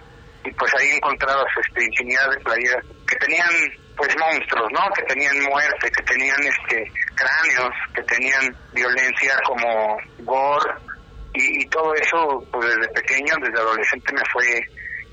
y 0.44 0.50
pues 0.52 0.72
ahí 0.78 0.90
encontrabas 0.96 1.46
este, 1.64 1.84
infinidad 1.84 2.30
de 2.30 2.40
playeras 2.40 2.84
que 3.06 3.16
tenían 3.16 3.50
pues 3.96 4.16
monstruos, 4.16 4.68
¿no? 4.72 4.80
Que 4.94 5.02
tenían 5.02 5.42
muerte, 5.42 5.90
que 5.90 6.02
tenían 6.04 6.40
este 6.40 6.90
cráneos, 7.14 7.74
que 7.94 8.02
tenían 8.04 8.56
violencia 8.72 9.34
como 9.44 9.98
gore 10.20 10.72
y, 11.34 11.62
y 11.62 11.68
todo 11.68 11.94
eso 11.94 12.46
pues 12.50 12.66
desde 12.66 12.88
pequeño, 12.92 13.34
desde 13.42 13.60
adolescente 13.60 14.12
me 14.14 14.22
fue 14.32 14.60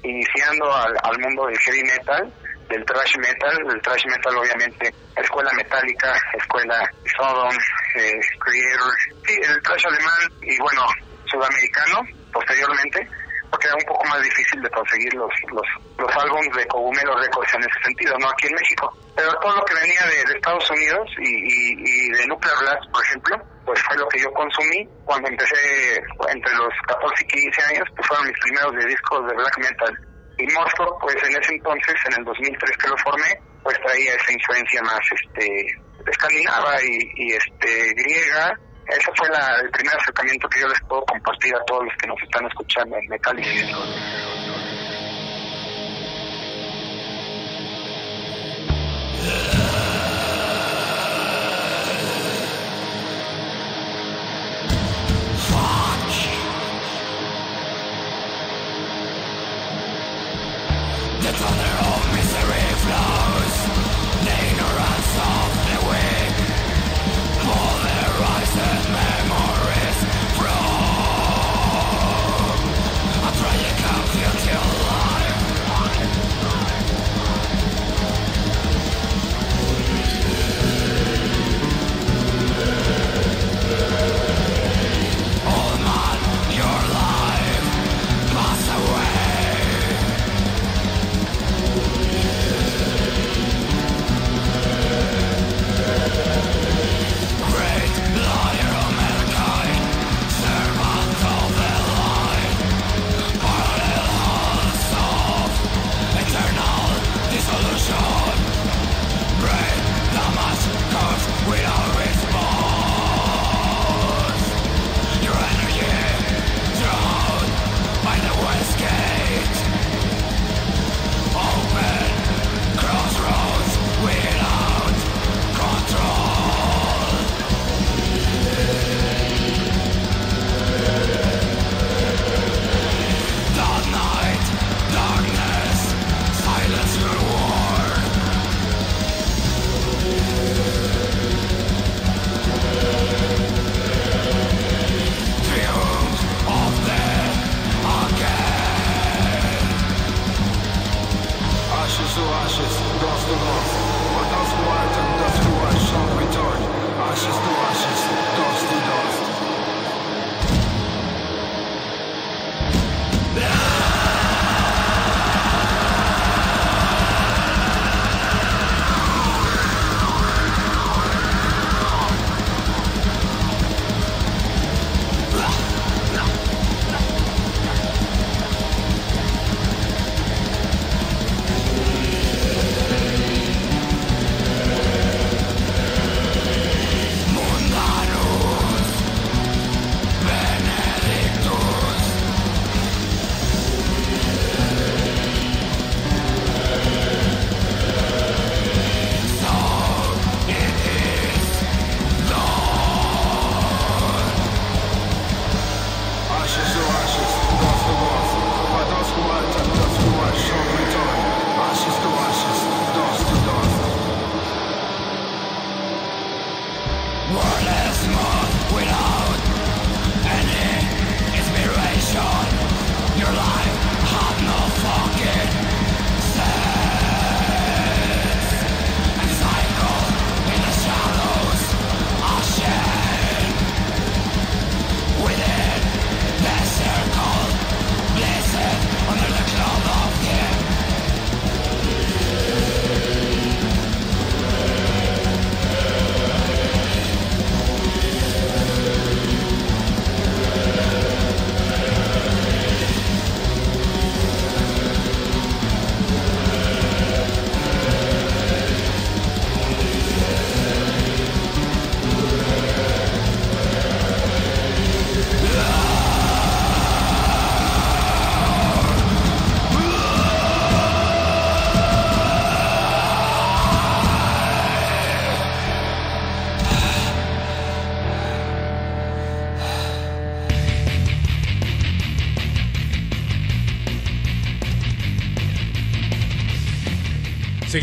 iniciando 0.04 0.72
al, 0.74 0.96
al 1.04 1.20
mundo 1.20 1.48
del 1.48 1.58
heavy 1.60 1.84
metal, 1.84 2.34
del 2.70 2.86
thrash 2.86 3.18
metal, 3.18 3.58
del 3.68 3.82
thrash 3.82 4.06
metal 4.06 4.38
obviamente 4.38 4.94
escuela 5.16 5.52
metálica, 5.54 6.14
escuela 6.40 6.90
Sodom, 7.18 7.54
eh, 7.96 8.20
Creator, 8.40 8.94
sí, 9.26 9.34
el 9.42 9.62
thrash 9.64 9.86
alemán 9.86 10.32
y 10.42 10.58
bueno, 10.60 10.86
sudamericano 11.26 12.02
posteriormente 12.32 13.08
porque 13.50 13.68
era 13.68 13.76
un 13.76 13.86
poco 13.88 14.04
más 14.06 14.22
difícil 14.22 14.62
de 14.62 14.70
conseguir 14.70 15.14
los 15.16 15.32
los, 15.52 15.68
los 15.98 16.12
álbumes 16.16 16.56
de 16.56 16.66
Cogumelo 16.68 17.18
Records 17.20 17.54
en 17.54 17.62
ese 17.62 17.80
sentido, 17.84 18.18
no 18.20 18.30
aquí 18.30 18.48
en 18.48 18.56
México. 18.56 18.98
Pero 19.16 19.34
todo 19.40 19.56
lo 19.56 19.66
que 19.66 19.74
venía 19.74 20.02
de, 20.06 20.32
de 20.32 20.38
Estados 20.38 20.70
Unidos 20.70 21.10
y, 21.20 21.30
y, 21.30 21.74
y 21.80 22.10
de 22.12 22.28
Nuclear 22.28 22.58
Blast, 22.60 22.92
por 22.92 23.04
ejemplo, 23.04 23.38
pues 23.66 23.82
fue 23.84 23.98
lo 23.98 24.08
que 24.10 24.20
yo 24.20 24.32
consumí 24.34 24.88
cuando 25.06 25.28
empecé 25.30 25.96
entre 26.30 26.54
los 26.56 26.74
14 26.88 27.24
y 27.24 27.28
15 27.28 27.62
años, 27.64 27.88
pues 27.96 28.08
fueron 28.08 28.28
mis 28.28 28.40
primeros 28.40 28.72
de 28.74 28.86
discos 28.86 29.28
de 29.28 29.36
black 29.36 29.58
metal. 29.58 29.94
Y 30.38 30.46
Moscow, 30.54 30.98
pues 31.02 31.16
en 31.24 31.42
ese 31.42 31.56
entonces, 31.56 31.96
en 32.06 32.20
el 32.20 32.24
2003 32.26 32.78
que 32.78 32.88
lo 32.88 32.98
formé, 32.98 33.42
pues 33.64 33.76
traía 33.82 34.14
esa 34.14 34.32
influencia 34.32 34.82
más 34.84 35.00
este 35.12 35.68
escandinava 36.06 36.82
y, 36.84 37.12
y 37.16 37.34
este 37.34 37.94
griega 37.96 38.58
ese 38.88 39.12
fue 39.16 39.28
el 39.28 39.70
primer 39.72 39.96
acercamiento 39.98 40.48
que 40.50 40.62
yo 40.62 40.68
les 40.68 40.80
puedo 40.88 41.04
compartir 41.06 41.54
a 41.56 41.64
todos 41.66 41.86
los 41.86 41.94
que 41.98 42.08
nos 42.08 42.22
están 42.22 42.46
escuchando 42.46 42.96
en 42.96 43.08
Metálisis. 43.10 43.66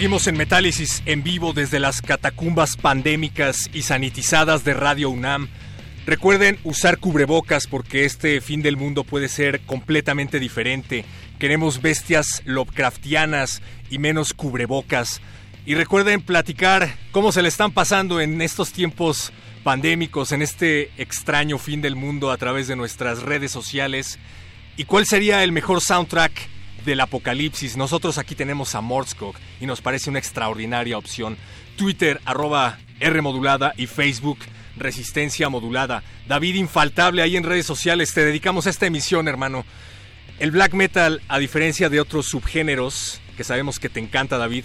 Seguimos 0.05 0.27
en 0.27 0.37
Metálisis 0.37 1.03
en 1.07 1.23
vivo 1.23 1.55
desde 1.55 1.81
las 1.81 2.03
catacumbas 2.03 2.77
pandémicas 2.77 3.71
y 3.73 3.81
sanitizadas 3.81 4.63
de 4.63 4.75
Radio 4.75 5.09
UNAM. 5.09 5.49
Recuerden 6.05 6.59
usar 6.63 6.99
cubrebocas 6.99 7.67
porque 7.67 8.05
este 8.05 8.43
fin 8.43 8.61
del 8.61 8.77
mundo 8.77 9.05
puede 9.05 9.31
ser 9.31 9.63
completamente 9.63 10.41
diferente. 10.41 11.07
Queremos 11.39 11.81
bestias 11.81 12.43
Lovecraftianas 12.45 13.63
y 13.89 13.97
menos 13.97 14.35
cubrebocas. 14.35 15.23
Y 15.65 15.75
recuerden 15.75 16.21
platicar 16.21 16.97
cómo 17.11 17.33
se 17.33 17.41
le 17.41 17.49
están 17.49 17.73
pasando 17.73 18.21
en 18.21 18.43
estos 18.43 18.73
tiempos 18.73 19.33
pandémicos, 19.63 20.33
en 20.33 20.43
este 20.43 20.91
extraño 20.99 21.57
fin 21.57 21.81
del 21.81 21.97
mundo 21.97 22.31
a 22.31 22.37
través 22.37 22.69
de 22.69 22.77
nuestras 22.77 23.23
redes 23.23 23.53
sociales. 23.53 24.19
¿Y 24.77 24.85
cuál 24.85 25.07
sería 25.07 25.43
el 25.43 25.53
mejor 25.53 25.81
soundtrack 25.81 26.51
del 26.85 27.01
apocalipsis. 27.01 27.77
Nosotros 27.77 28.19
aquí 28.19 28.35
tenemos 28.35 28.75
a 28.75 28.81
Morskog 28.81 29.35
y 29.61 29.67
nos 29.67 29.81
parece 29.81 30.11
una 30.11 30.19
extraordinaria 30.19 30.99
opción. 30.99 31.37
Twitter, 31.77 32.21
arroba 32.25 32.79
R 33.01 33.23
modulada 33.23 33.75
y 33.77 33.87
Facebook, 33.87 34.39
Resistencia 34.77 35.49
Modulada. 35.49 36.03
David 36.29 36.57
Infaltable 36.57 37.23
ahí 37.23 37.37
en 37.37 37.45
redes 37.45 37.67
sociales, 37.67 38.13
te 38.15 38.25
dedicamos 38.25 38.67
a 38.67 38.71
esta 38.71 38.87
emisión, 38.87 39.29
hermano. 39.29 39.65
El 40.39 40.51
black 40.51 40.75
metal, 40.75 41.23
a 41.29 41.39
diferencia 41.39 41.89
de 41.89 42.01
otros 42.01 42.27
subgéneros, 42.27 43.21
que 43.37 43.45
sabemos 43.45 43.79
que 43.79 43.89
te 43.89 44.01
encanta, 44.01 44.39
David, 44.39 44.65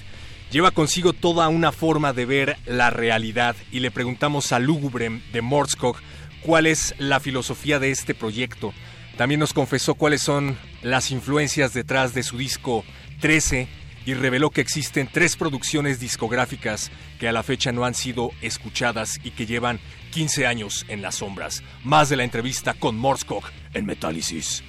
lleva 0.52 0.72
consigo 0.72 1.14
toda 1.14 1.48
una 1.48 1.72
forma 1.72 2.14
de 2.14 2.26
ver 2.26 2.58
la 2.66 2.90
realidad 2.90 3.56
y 3.72 3.80
le 3.80 3.92
preguntamos 3.92 4.52
a 4.52 4.60
Lugubrem 4.60 5.22
de 5.32 5.42
Morskog 5.42 5.98
cuál 6.42 6.66
es 6.66 6.96
la 6.98 7.20
filosofía 7.20 7.80
de 7.80 7.92
este 7.92 8.16
proyecto. 8.16 8.74
También 9.20 9.42
nos 9.42 9.52
confesó 9.52 9.96
cuáles 9.96 10.22
son 10.22 10.58
las 10.82 11.12
influencias 11.12 11.74
detrás 11.74 12.14
de 12.14 12.24
su 12.24 12.38
disco 12.38 12.86
13 13.20 13.68
y 14.06 14.14
reveló 14.14 14.50
que 14.50 14.62
existen 14.62 15.10
tres 15.12 15.36
producciones 15.36 16.00
discográficas 16.00 16.90
que 17.20 17.28
a 17.28 17.34
la 17.34 17.44
fecha 17.44 17.74
no 17.74 17.84
han 17.84 17.96
sido 17.96 18.32
escuchadas 18.42 19.20
y 19.22 19.32
que 19.32 19.46
llevan 19.46 19.82
15 20.14 20.48
años 20.48 20.86
en 20.88 21.02
las 21.02 21.16
sombras. 21.16 21.64
Más 21.84 22.08
de 22.08 22.16
la 22.16 22.24
entrevista 22.24 22.76
con 22.76 22.98
Morskog 22.98 23.44
en 23.74 23.86
Metálisis. 23.86 24.64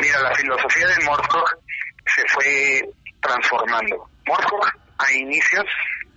Mira, 0.00 0.22
la 0.22 0.34
filosofía 0.34 0.86
de 0.86 1.04
Morskog 1.04 1.58
se 2.16 2.22
fue 2.28 2.88
transformando. 3.20 4.08
Morskog 4.26 4.66
a 4.96 5.12
inicios, 5.12 5.66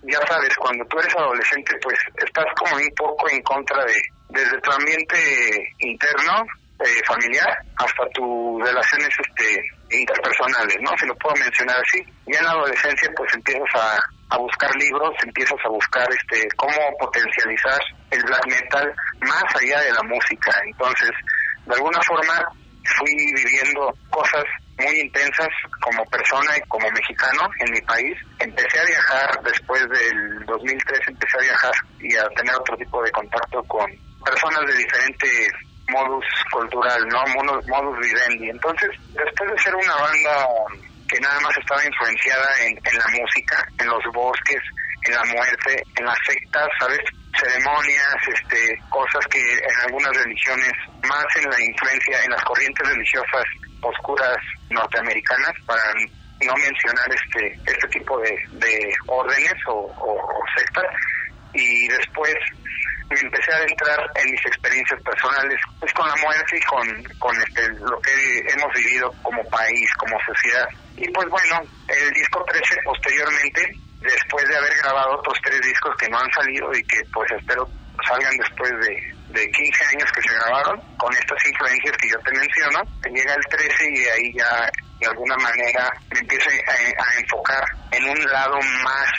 ya 0.04 0.26
sabes, 0.26 0.56
cuando 0.56 0.86
tú 0.86 0.98
eres 1.00 1.14
adolescente, 1.16 1.76
pues 1.82 1.98
estás 2.24 2.46
como 2.56 2.76
un 2.76 2.90
poco 2.96 3.28
en 3.28 3.42
contra 3.42 3.84
de, 3.84 3.94
desde 4.30 4.58
tu 4.62 4.72
ambiente 4.72 5.74
interno, 5.80 6.46
eh, 6.84 7.02
familiar 7.06 7.48
hasta 7.76 8.04
tus 8.14 8.60
relaciones 8.60 9.08
este, 9.08 9.62
interpersonales, 9.90 10.76
¿no? 10.80 10.90
Si 10.98 11.06
lo 11.06 11.14
puedo 11.16 11.36
mencionar 11.36 11.76
así. 11.78 12.02
Ya 12.26 12.38
en 12.38 12.44
la 12.44 12.50
adolescencia 12.52 13.10
pues 13.16 13.32
empiezas 13.34 13.74
a, 13.74 14.36
buscar 14.38 14.74
libros, 14.76 15.14
empiezas 15.24 15.58
a 15.64 15.68
buscar 15.68 16.08
este 16.10 16.48
cómo 16.56 16.96
potencializar 16.98 17.78
el 18.10 18.22
black 18.24 18.46
metal 18.46 18.94
más 19.20 19.44
allá 19.54 19.80
de 19.82 19.92
la 19.92 20.02
música. 20.04 20.50
Entonces, 20.64 21.10
de 21.66 21.74
alguna 21.74 22.00
forma 22.02 22.48
fui 22.96 23.14
viviendo 23.36 23.92
cosas 24.10 24.44
muy 24.78 25.00
intensas 25.00 25.48
como 25.80 26.02
persona 26.06 26.56
y 26.56 26.60
como 26.68 26.90
mexicano 26.90 27.48
en 27.60 27.72
mi 27.72 27.80
país. 27.82 28.16
Empecé 28.38 28.80
a 28.80 28.84
viajar 28.86 29.42
después 29.44 29.82
del 29.88 30.46
2003, 30.46 31.00
empecé 31.08 31.38
a 31.38 31.42
viajar 31.42 31.72
y 32.00 32.16
a 32.16 32.28
tener 32.30 32.54
otro 32.56 32.76
tipo 32.76 33.02
de 33.02 33.10
contacto 33.12 33.62
con 33.64 33.86
personas 34.24 34.66
de 34.66 34.76
diferentes 34.76 35.52
modus 35.92 36.24
cultural, 36.50 37.00
¿no? 37.08 37.22
Modus, 37.34 37.66
modus 37.68 37.98
vivendi. 38.00 38.50
Entonces, 38.50 38.90
después 39.14 39.50
de 39.50 39.58
ser 39.62 39.74
una 39.74 39.94
banda 39.94 40.46
que 41.08 41.20
nada 41.20 41.38
más 41.40 41.56
estaba 41.56 41.84
influenciada 41.84 42.48
en, 42.64 42.72
en 42.72 42.98
la 42.98 43.06
música, 43.20 43.66
en 43.78 43.86
los 43.86 44.02
bosques, 44.12 44.62
en 45.06 45.14
la 45.14 45.24
muerte, 45.24 45.82
en 45.96 46.06
las 46.06 46.18
sectas, 46.26 46.68
¿sabes? 46.80 47.00
ceremonias, 47.38 48.16
este, 48.28 48.78
cosas 48.88 49.26
que 49.28 49.40
en 49.40 49.80
algunas 49.86 50.12
religiones, 50.16 50.72
más 51.02 51.24
en 51.36 51.50
la 51.50 51.60
influencia, 51.64 52.22
en 52.24 52.30
las 52.30 52.44
corrientes 52.44 52.88
religiosas 52.88 53.44
oscuras 53.80 54.36
norteamericanas, 54.70 55.52
para 55.66 55.82
no 56.44 56.54
mencionar 56.56 57.06
este 57.10 57.58
este 57.66 57.88
tipo 57.88 58.18
de, 58.20 58.36
de 58.52 58.94
órdenes 59.06 59.54
o, 59.66 59.90
sectas, 60.56 60.84
y 61.54 61.88
después 61.88 62.34
me 63.10 63.20
empecé 63.20 63.52
a 63.52 63.56
adentrar 63.56 64.10
en 64.14 64.30
mis 64.30 64.46
experiencias 64.46 65.00
personales 65.02 65.60
pues 65.80 65.92
con 65.92 66.08
la 66.08 66.16
muerte 66.16 66.56
y 66.56 66.62
con, 66.62 67.04
con 67.18 67.36
este, 67.42 67.68
lo 67.80 68.00
que 68.00 68.38
hemos 68.54 68.72
vivido 68.74 69.12
como 69.22 69.44
país, 69.50 69.90
como 69.98 70.16
sociedad. 70.26 70.68
Y 70.96 71.08
pues 71.10 71.28
bueno, 71.28 71.60
el 71.88 72.10
disco 72.12 72.44
13 72.44 72.76
posteriormente 72.84 73.72
después 74.00 74.48
de 74.48 74.56
haber 74.56 74.74
grabado 74.82 75.18
otros 75.18 75.38
tres 75.42 75.60
discos 75.62 75.94
que 75.96 76.08
no 76.08 76.18
han 76.18 76.30
salido 76.32 76.72
y 76.74 76.82
que 76.84 77.00
pues 77.12 77.30
espero 77.32 77.68
salgan 78.06 78.36
después 78.36 78.70
de, 78.80 79.14
de 79.32 79.50
15 79.50 79.84
años 79.96 80.12
que 80.12 80.22
se 80.22 80.34
grabaron, 80.34 80.80
con 80.96 81.12
estas 81.14 81.46
influencias 81.46 81.96
que 81.96 82.08
yo 82.08 82.18
te 82.20 82.32
menciono, 82.32 82.80
llega 83.12 83.34
el 83.34 83.44
13 83.44 83.90
y 83.90 84.04
ahí 84.06 84.32
ya 84.34 84.70
de 85.00 85.06
alguna 85.08 85.36
manera 85.36 85.90
me 86.12 86.20
empiezo 86.20 86.48
a, 86.48 87.20
enfocar 87.20 87.64
en 87.90 88.04
un 88.08 88.24
lado 88.24 88.56
más, 88.84 89.10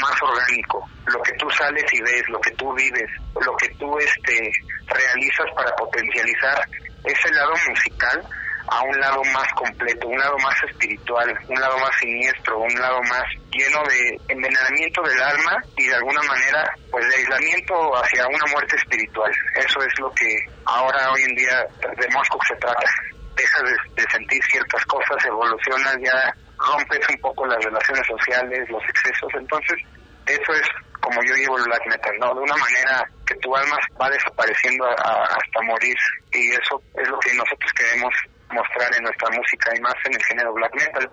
más 0.00 0.22
orgánico, 0.22 0.88
lo 1.06 1.22
que 1.22 1.32
tú 1.32 1.50
sales 1.50 1.84
y 1.92 2.00
ves, 2.00 2.22
lo 2.28 2.40
que 2.40 2.50
tú 2.52 2.72
vives, 2.74 3.10
lo 3.44 3.56
que 3.56 3.68
tú 3.74 3.98
este, 3.98 4.50
realizas 4.86 5.46
para 5.54 5.70
potencializar 5.76 6.66
ese 7.04 7.30
lado 7.32 7.52
musical 7.68 8.26
a 8.68 8.82
un 8.82 9.00
lado 9.00 9.22
más 9.32 9.46
completo, 9.54 10.08
un 10.08 10.18
lado 10.18 10.36
más 10.38 10.54
espiritual, 10.64 11.38
un 11.48 11.60
lado 11.60 11.78
más 11.78 11.94
siniestro, 12.00 12.58
un 12.58 12.74
lado 12.74 13.00
más 13.04 13.24
lleno 13.50 13.82
de 13.84 14.20
envenenamiento 14.28 15.02
del 15.02 15.22
alma 15.22 15.62
y 15.76 15.86
de 15.86 15.94
alguna 15.94 16.22
manera 16.22 16.74
pues 16.90 17.06
de 17.08 17.16
aislamiento 17.16 17.96
hacia 17.96 18.26
una 18.26 18.52
muerte 18.52 18.76
espiritual. 18.76 19.32
Eso 19.56 19.82
es 19.82 19.98
lo 20.00 20.12
que 20.12 20.36
ahora 20.64 21.10
hoy 21.12 21.22
en 21.22 21.34
día 21.36 21.66
de 21.96 22.08
Moscú 22.08 22.38
se 22.48 22.56
trata. 22.56 22.86
Dejas 23.36 23.62
de, 23.94 24.02
sentir 24.10 24.42
ciertas 24.44 24.84
cosas, 24.86 25.24
evolucionas, 25.26 25.96
ya 26.00 26.34
rompes 26.58 27.06
un 27.10 27.20
poco 27.20 27.46
las 27.46 27.62
relaciones 27.62 28.06
sociales, 28.06 28.68
los 28.70 28.82
excesos, 28.84 29.30
entonces 29.34 29.76
eso 30.26 30.52
es 30.54 30.68
como 31.00 31.22
yo 31.22 31.34
llevo 31.34 31.58
el 31.58 31.64
black 31.64 31.86
metal, 31.86 32.14
¿no? 32.18 32.34
De 32.34 32.40
una 32.40 32.56
manera 32.56 33.04
que 33.26 33.34
tu 33.36 33.54
alma 33.54 33.78
va 34.00 34.08
desapareciendo 34.10 34.86
hasta 34.86 35.62
morir 35.62 35.94
y 36.32 36.50
eso 36.50 36.82
es 36.94 37.08
lo 37.08 37.18
que 37.20 37.34
nosotros 37.34 37.72
queremos 37.74 38.12
mostrar 38.50 38.94
en 38.96 39.02
nuestra 39.02 39.28
música 39.30 39.72
y 39.76 39.80
más 39.80 39.94
en 40.04 40.14
el 40.14 40.24
género 40.24 40.54
black 40.54 40.74
metal. 40.74 41.10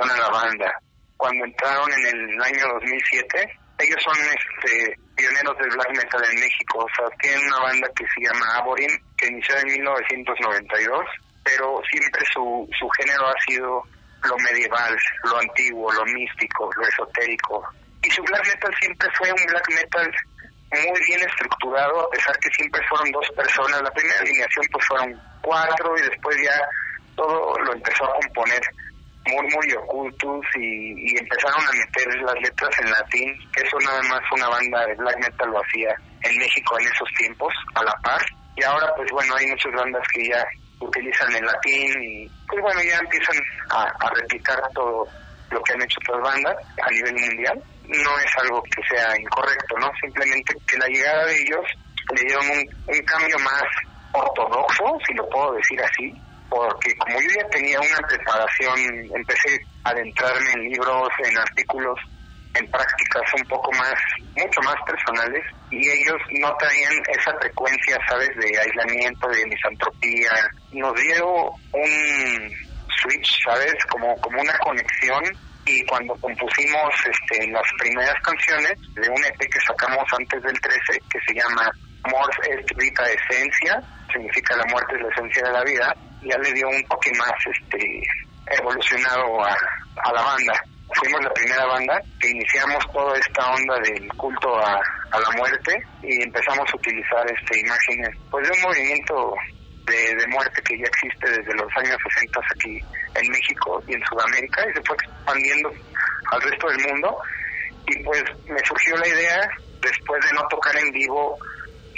A 0.00 0.18
la 0.18 0.28
banda. 0.28 0.72
Cuando 1.16 1.44
entraron 1.44 1.92
en 1.92 2.06
el 2.06 2.42
año 2.42 2.74
2007, 2.80 3.58
ellos 3.78 4.02
son 4.02 4.16
este, 4.16 4.96
pioneros 5.16 5.56
del 5.58 5.70
black 5.70 5.90
metal 5.96 6.22
en 6.30 6.40
México. 6.40 6.78
O 6.78 6.88
sea, 6.96 7.06
tienen 7.20 7.46
una 7.46 7.60
banda 7.60 7.88
que 7.94 8.04
se 8.14 8.20
llama 8.26 8.56
Aborin, 8.56 8.90
que 9.16 9.26
inició 9.26 9.56
en 9.58 9.66
1992, 9.66 11.04
pero 11.44 11.80
siempre 11.90 12.22
su, 12.32 12.68
su 12.78 12.88
género 12.90 13.28
ha 13.28 13.34
sido 13.46 13.82
lo 14.24 14.36
medieval, 14.38 14.96
lo 15.24 15.38
antiguo, 15.38 15.92
lo 15.92 16.04
místico, 16.06 16.70
lo 16.76 16.86
esotérico. 16.86 17.62
Y 18.02 18.10
su 18.10 18.22
black 18.22 18.46
metal 18.46 18.74
siempre 18.80 19.08
fue 19.16 19.30
un 19.30 19.46
black 19.46 19.68
metal 19.74 20.12
muy 20.72 21.00
bien 21.06 21.20
estructurado, 21.20 22.06
a 22.06 22.10
pesar 22.10 22.36
que 22.38 22.48
siempre 22.50 22.80
fueron 22.88 23.10
dos 23.12 23.28
personas. 23.36 23.82
La 23.82 23.90
primera 23.90 24.20
alineación 24.20 24.66
pues 24.72 24.86
fueron 24.86 25.22
cuatro 25.42 25.94
y 25.98 26.02
después 26.02 26.36
ya 26.42 26.60
todo 27.16 27.58
lo 27.58 27.72
empezó 27.74 28.04
a 28.04 28.14
componer 28.14 28.60
Murmur 29.26 29.66
y 29.68 29.72
Ocultus 29.74 30.46
y 30.56 31.18
empezaron 31.18 31.60
a 31.60 31.72
meter 31.72 32.22
las 32.22 32.34
letras 32.34 32.70
en 32.80 32.90
latín, 32.90 33.38
que 33.52 33.62
eso 33.62 33.78
nada 33.80 34.02
más 34.02 34.20
una 34.32 34.48
banda 34.48 34.86
de 34.86 34.94
black 34.96 35.18
metal 35.18 35.50
lo 35.50 35.60
hacía 35.62 35.94
en 36.22 36.38
México 36.38 36.78
en 36.78 36.86
esos 36.86 37.08
tiempos, 37.18 37.54
a 37.74 37.84
la 37.84 37.94
par. 38.02 38.20
Y 38.56 38.64
ahora 38.64 38.92
pues 38.96 39.10
bueno, 39.12 39.34
hay 39.36 39.46
muchas 39.46 39.72
bandas 39.72 40.02
que 40.12 40.28
ya 40.28 40.44
utilizan 40.80 41.34
el 41.34 41.44
latín 41.44 42.02
y 42.02 42.28
pues 42.48 42.60
bueno, 42.60 42.82
ya 42.82 42.98
empiezan 42.98 43.36
a, 43.70 43.84
a 43.84 44.10
replicar 44.14 44.60
todo 44.74 45.06
lo 45.50 45.62
que 45.62 45.72
han 45.72 45.82
hecho 45.82 45.98
otras 46.08 46.22
bandas 46.22 46.56
a 46.82 46.90
nivel 46.90 47.14
mundial. 47.14 47.62
No 47.88 48.18
es 48.18 48.32
algo 48.42 48.62
que 48.62 48.82
sea 48.88 49.18
incorrecto, 49.18 49.78
¿no? 49.78 49.90
Simplemente 50.00 50.54
que 50.66 50.78
la 50.78 50.86
llegada 50.86 51.26
de 51.26 51.34
ellos 51.34 51.66
le 52.14 52.24
dieron 52.24 52.44
un, 52.50 52.94
un 52.94 53.02
cambio 53.04 53.38
más 53.40 53.64
ortodoxo, 54.12 54.98
si 55.06 55.14
lo 55.14 55.28
puedo 55.28 55.52
decir 55.54 55.80
así, 55.82 56.14
porque 56.52 56.94
como 56.96 57.18
yo 57.18 57.28
ya 57.40 57.48
tenía 57.48 57.80
una 57.80 58.06
preparación, 58.06 58.78
empecé 59.16 59.58
a 59.84 59.90
adentrarme 59.90 60.50
en 60.52 60.70
libros, 60.70 61.08
en 61.24 61.38
artículos, 61.38 61.98
en 62.54 62.70
prácticas 62.70 63.22
un 63.38 63.48
poco 63.48 63.72
más, 63.72 63.94
mucho 64.36 64.60
más 64.60 64.76
personales, 64.84 65.42
y 65.70 65.78
ellos 65.78 66.20
no 66.40 66.54
traían 66.56 66.92
esa 67.08 67.32
frecuencia, 67.40 67.98
¿sabes?, 68.06 68.28
de 68.36 68.58
aislamiento, 68.58 69.28
de 69.28 69.46
misantropía. 69.46 70.30
Nos 70.72 70.92
dio 71.00 71.26
un 71.72 72.50
switch, 73.00 73.44
¿sabes?, 73.46 73.74
como, 73.88 74.14
como 74.20 74.42
una 74.42 74.58
conexión 74.58 75.22
y 75.64 75.82
cuando 75.86 76.14
compusimos 76.16 76.92
este, 77.06 77.50
las 77.50 77.62
primeras 77.78 78.16
canciones 78.22 78.72
de 78.94 79.08
un 79.08 79.24
EP 79.24 79.38
que 79.38 79.60
sacamos 79.66 80.04
antes 80.18 80.42
del 80.42 80.60
13 80.60 81.00
que 81.08 81.18
se 81.26 81.34
llama 81.34 81.70
Mors 82.10 82.36
est 82.50 82.76
vita 82.76 83.04
esencia, 83.04 83.80
significa 84.12 84.56
la 84.56 84.64
muerte 84.66 84.96
es 84.96 85.02
la 85.02 85.08
esencia 85.08 85.42
de 85.44 85.52
la 85.52 85.62
vida, 85.62 85.96
ya 86.22 86.38
le 86.38 86.52
dio 86.52 86.68
un 86.68 86.82
toque 86.84 87.10
más 87.18 87.32
este 87.46 88.02
evolucionado 88.58 89.44
a, 89.44 90.12
la 90.12 90.22
banda. 90.22 90.52
Fuimos 90.94 91.22
la 91.22 91.32
primera 91.32 91.64
banda 91.66 92.00
que 92.20 92.30
iniciamos 92.30 92.84
toda 92.92 93.18
esta 93.18 93.50
onda 93.52 93.74
del 93.80 94.08
culto 94.14 94.58
a, 94.58 94.80
la 95.12 95.36
muerte 95.36 95.82
y 96.02 96.22
empezamos 96.22 96.66
a 96.72 96.76
utilizar 96.76 97.24
este 97.30 97.60
imágenes 97.60 98.16
pues 98.30 98.48
de 98.48 98.54
un 98.54 98.62
movimiento 98.62 99.34
de, 99.84 100.26
muerte 100.28 100.62
que 100.62 100.78
ya 100.78 100.86
existe 100.86 101.30
desde 101.30 101.54
los 101.54 101.68
años 101.76 101.96
60 102.14 102.40
aquí 102.54 102.80
en 103.14 103.28
México 103.30 103.82
y 103.86 103.94
en 103.94 104.02
Sudamérica 104.06 104.64
y 104.70 104.72
se 104.72 104.82
fue 104.86 104.96
expandiendo 104.96 105.70
al 106.30 106.40
resto 106.40 106.68
del 106.68 106.88
mundo 106.88 107.18
y 107.88 108.02
pues 108.04 108.22
me 108.46 108.58
surgió 108.64 108.96
la 108.96 109.08
idea 109.08 109.48
después 109.82 110.24
de 110.24 110.32
no 110.32 110.48
tocar 110.48 110.76
en 110.78 110.92
vivo 110.92 111.38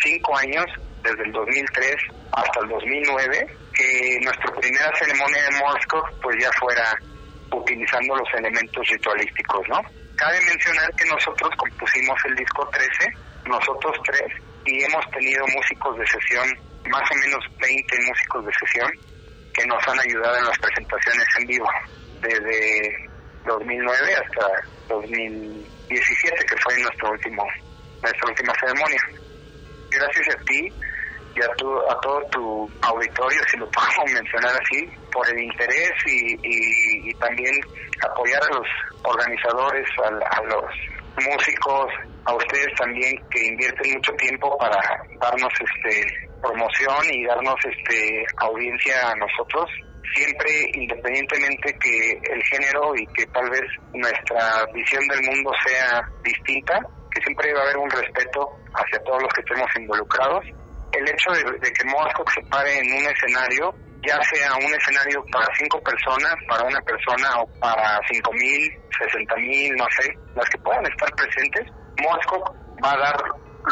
cinco 0.02 0.36
años 0.38 0.66
desde 1.04 1.22
el 1.22 1.32
2003 1.32 1.94
hasta 2.32 2.60
el 2.60 2.68
2009 2.68 3.56
que 3.74 4.18
nuestra 4.22 4.50
primera 4.52 4.90
ceremonia 4.96 5.42
de 5.44 5.50
Moscow 5.60 6.02
pues 6.22 6.36
ya 6.40 6.50
fuera 6.58 6.96
utilizando 7.52 8.16
los 8.16 8.28
elementos 8.34 8.88
ritualísticos, 8.88 9.68
¿no? 9.68 9.80
Cabe 10.16 10.38
mencionar 10.48 10.90
que 10.96 11.04
nosotros 11.06 11.50
compusimos 11.56 12.16
el 12.24 12.34
disco 12.36 12.68
13, 12.68 13.12
nosotros 13.46 13.96
tres, 14.04 14.32
y 14.64 14.82
hemos 14.84 15.04
tenido 15.10 15.44
músicos 15.48 15.98
de 15.98 16.06
sesión, 16.06 16.48
más 16.88 17.02
o 17.10 17.14
menos 17.16 17.44
20 17.60 17.96
músicos 18.06 18.46
de 18.46 18.52
sesión, 18.54 18.90
que 19.52 19.66
nos 19.66 19.86
han 19.86 20.00
ayudado 20.00 20.38
en 20.38 20.44
las 20.46 20.58
presentaciones 20.58 21.26
en 21.38 21.46
vivo, 21.46 21.68
desde 22.22 23.08
2009 23.44 24.14
hasta 24.14 24.46
2017, 24.88 26.46
que 26.46 26.56
fue 26.58 26.78
nuestro 26.80 27.10
último, 27.10 27.44
nuestra 28.02 28.28
última 28.28 28.54
ceremonia. 28.60 29.00
Gracias 29.90 30.34
a 30.34 30.44
ti 30.44 30.72
y 31.34 31.42
a, 31.42 31.48
tu, 31.56 31.78
a 31.90 32.00
todo 32.00 32.20
tu 32.30 32.70
auditorio, 32.82 33.40
si 33.50 33.56
lo 33.56 33.68
podemos 33.70 34.12
mencionar 34.14 34.52
así, 34.62 34.88
por 35.12 35.28
el 35.30 35.42
interés 35.42 35.92
y, 36.06 36.34
y, 36.42 37.10
y 37.10 37.14
también 37.14 37.54
apoyar 38.02 38.42
a 38.42 38.54
los 38.56 38.66
organizadores, 39.02 39.86
a, 40.02 40.38
a, 40.38 40.42
los 40.44 40.64
músicos, 41.30 41.86
a 42.24 42.34
ustedes 42.34 42.74
también 42.76 43.16
que 43.30 43.46
invierten 43.46 43.92
mucho 43.94 44.12
tiempo 44.14 44.56
para 44.58 44.78
darnos 45.20 45.52
este 45.60 46.28
promoción 46.42 47.04
y 47.12 47.24
darnos 47.24 47.56
este 47.64 48.26
audiencia 48.38 49.10
a 49.10 49.14
nosotros. 49.16 49.70
Siempre 50.14 50.50
independientemente 50.74 51.76
que 51.78 52.12
el 52.30 52.42
género 52.44 52.94
y 52.94 53.06
que 53.14 53.26
tal 53.26 53.48
vez 53.50 53.62
nuestra 53.92 54.64
visión 54.72 55.02
del 55.08 55.22
mundo 55.22 55.50
sea 55.66 56.02
distinta 56.22 56.78
que 57.10 57.22
siempre 57.22 57.52
va 57.54 57.60
a 57.60 57.62
haber 57.64 57.78
un 57.78 57.90
respeto 57.90 58.48
hacia 58.74 59.02
todos 59.04 59.22
los 59.22 59.32
que 59.32 59.40
estemos 59.40 59.70
involucrados 59.76 60.44
el 60.98 61.08
hecho 61.08 61.30
de, 61.32 61.72
que 61.72 61.84
Moscow 61.84 62.24
se 62.34 62.42
pare 62.48 62.78
en 62.78 62.92
un 62.92 63.06
escenario, 63.06 63.74
ya 64.06 64.20
sea 64.22 64.54
un 64.56 64.74
escenario 64.74 65.24
para 65.32 65.46
cinco 65.58 65.80
personas, 65.82 66.34
para 66.48 66.64
una 66.64 66.80
persona 66.82 67.28
o 67.40 67.60
para 67.60 68.00
cinco 68.10 68.32
mil, 68.32 68.70
sesenta 68.98 69.34
mil, 69.36 69.74
no 69.76 69.86
sé, 69.98 70.12
las 70.34 70.48
que 70.50 70.58
puedan 70.58 70.84
estar 70.86 71.10
presentes, 71.14 71.66
Moscow 72.02 72.42
va 72.84 72.92
a 72.92 72.98
dar 72.98 73.16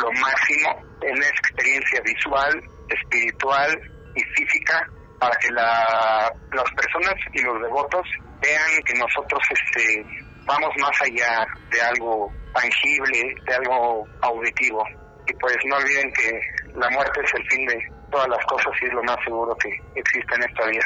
lo 0.01 0.13
máximo 0.21 0.71
en 1.03 1.17
esa 1.19 1.31
experiencia 1.31 2.01
visual, 2.05 2.63
espiritual 2.89 3.71
y 4.15 4.23
física 4.35 4.87
para 5.19 5.37
que 5.37 5.51
la, 5.51 6.33
las 6.53 6.71
personas 6.75 7.15
y 7.33 7.43
los 7.43 7.61
devotos 7.63 8.07
vean 8.41 8.83
que 8.85 8.95
nosotros 8.95 9.41
este, 9.51 10.05
vamos 10.45 10.71
más 10.81 11.01
allá 11.03 11.47
de 11.71 11.81
algo 11.81 12.33
tangible, 12.55 13.35
de 13.47 13.55
algo 13.55 14.07
auditivo. 14.23 14.83
Y 15.27 15.33
pues 15.35 15.57
no 15.67 15.77
olviden 15.77 16.13
que 16.13 16.41
la 16.75 16.91
muerte 16.91 17.21
es 17.25 17.35
el 17.35 17.49
fin 17.49 17.67
de 17.67 17.79
todas 18.11 18.29
las 18.29 18.45
cosas 18.47 18.73
y 18.81 18.87
es 18.87 18.93
lo 18.93 19.03
más 19.05 19.17
seguro 19.25 19.55
que 19.57 19.71
existe 19.95 20.35
en 20.35 20.43
esta 20.43 20.67
vida. 20.67 20.85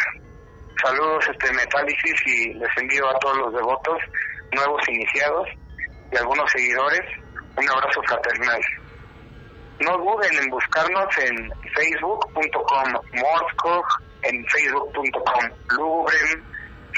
Saludos 0.83 1.29
este 1.29 1.53
Metálisis 1.53 2.27
y 2.27 2.55
les 2.55 2.77
envío 2.77 3.09
a 3.09 3.19
todos 3.19 3.39
los 3.39 3.55
devotos, 3.55 3.99
nuevos 4.53 4.89
iniciados 4.89 5.49
y 6.13 6.17
algunos 6.17 6.51
seguidores 6.51 7.03
un 7.57 7.71
abrazo 7.71 8.03
fraternal. 8.03 8.61
No 9.81 9.97
duden 9.99 10.39
en 10.43 10.51
buscarnos 10.51 11.19
en 11.19 11.53
facebook.com 11.75 12.93
Morsco, 13.13 13.85
en 14.23 14.45
facebook.com 14.47 15.51
Lubren, 15.71 16.45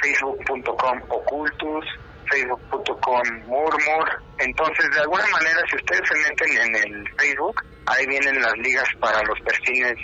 facebook.com 0.03 1.01
Ocultus, 1.09 1.87
facebook.com 2.31 3.23
Murmur. 3.47 4.23
Entonces, 4.39 4.91
de 4.91 5.01
alguna 5.01 5.27
manera, 5.29 5.61
si 5.71 5.77
ustedes 5.77 6.09
se 6.09 6.29
meten 6.29 6.61
en 6.61 6.77
el 6.77 7.09
Facebook, 7.17 7.65
ahí 7.89 8.07
vienen 8.07 8.41
las 8.41 8.57
ligas 8.59 8.89
para 9.01 9.23
los 9.23 9.39
perfiles 9.41 9.97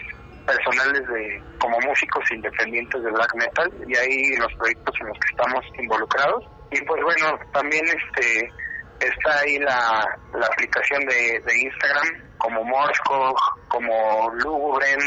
personales 0.47 1.07
de 1.09 1.43
como 1.59 1.78
músicos 1.80 2.22
independientes 2.30 3.03
de 3.03 3.11
black 3.11 3.35
metal 3.35 3.70
y 3.87 3.97
ahí 3.97 4.37
los 4.37 4.53
proyectos 4.55 4.95
en 5.01 5.09
los 5.09 5.18
que 5.18 5.30
estamos 5.30 5.64
involucrados. 5.78 6.45
Y 6.70 6.80
pues 6.82 7.03
bueno, 7.03 7.39
también 7.53 7.82
este 7.87 8.53
está 9.01 9.39
ahí 9.41 9.59
la, 9.59 10.07
la 10.35 10.47
aplicación 10.47 11.05
de, 11.07 11.41
de 11.45 11.61
Instagram 11.62 12.07
como 12.39 12.64
Morsco, 12.64 13.35
como 13.68 14.30
Lugubren. 14.35 15.01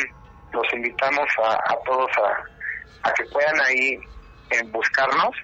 Los 0.52 0.74
invitamos 0.74 1.28
a, 1.44 1.54
a 1.54 1.78
todos 1.86 2.10
a, 2.18 3.10
a 3.10 3.14
que 3.14 3.24
puedan 3.26 3.60
ahí 3.68 4.00
en 4.52 4.72
buscarnos 4.72 5.36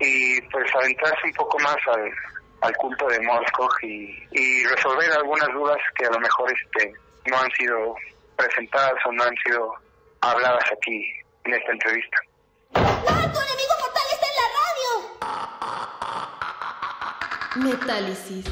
y 0.00 0.40
pues 0.50 0.64
adentrarse 0.74 1.20
un 1.24 1.32
poco 1.32 1.58
más 1.60 1.76
al, 1.86 2.10
al 2.60 2.76
culto 2.76 3.06
de 3.08 3.20
Moscow 3.20 3.68
y, 3.82 4.26
y, 4.32 4.64
resolver 4.64 5.10
algunas 5.12 5.48
dudas 5.48 5.78
que 5.96 6.06
a 6.06 6.10
lo 6.10 6.18
mejor 6.18 6.52
este 6.52 6.92
no 7.26 7.38
han 7.38 7.50
sido 7.52 7.94
presentadas 8.36 8.94
o 9.06 9.12
no 9.12 9.22
han 9.22 9.36
sido 9.44 9.74
habladas 10.20 10.64
aquí 10.76 11.04
en 11.44 11.54
esta 11.54 11.72
entrevista. 11.72 12.18
¡No! 12.74 12.80
¡Tu 12.80 13.40
enemigo 13.40 13.74
mortal 13.80 14.02
está 14.12 14.26
en 14.26 14.36
la 14.36 14.48
radio! 17.62 17.70
Metálisis. 17.70 18.44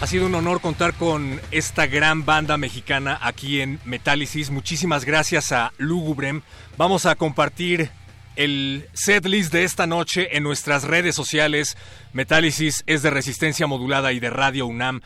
Ha 0.00 0.06
sido 0.06 0.26
un 0.26 0.34
honor 0.36 0.60
contar 0.60 0.94
con 0.94 1.40
esta 1.50 1.86
gran 1.86 2.24
banda 2.24 2.56
mexicana 2.56 3.18
aquí 3.20 3.60
en 3.60 3.80
Metálisis. 3.84 4.48
Muchísimas 4.50 5.04
gracias 5.04 5.50
a 5.50 5.72
Lugubrem. 5.76 6.42
Vamos 6.76 7.04
a 7.04 7.16
compartir 7.16 7.90
el 8.36 8.86
set 8.92 9.26
list 9.26 9.52
de 9.52 9.64
esta 9.64 9.88
noche 9.88 10.36
en 10.36 10.44
nuestras 10.44 10.84
redes 10.84 11.16
sociales. 11.16 11.76
Metálisis 12.12 12.84
es 12.86 13.02
de 13.02 13.10
resistencia 13.10 13.66
modulada 13.66 14.12
y 14.12 14.20
de 14.20 14.30
Radio 14.30 14.66
UNAM. 14.66 15.00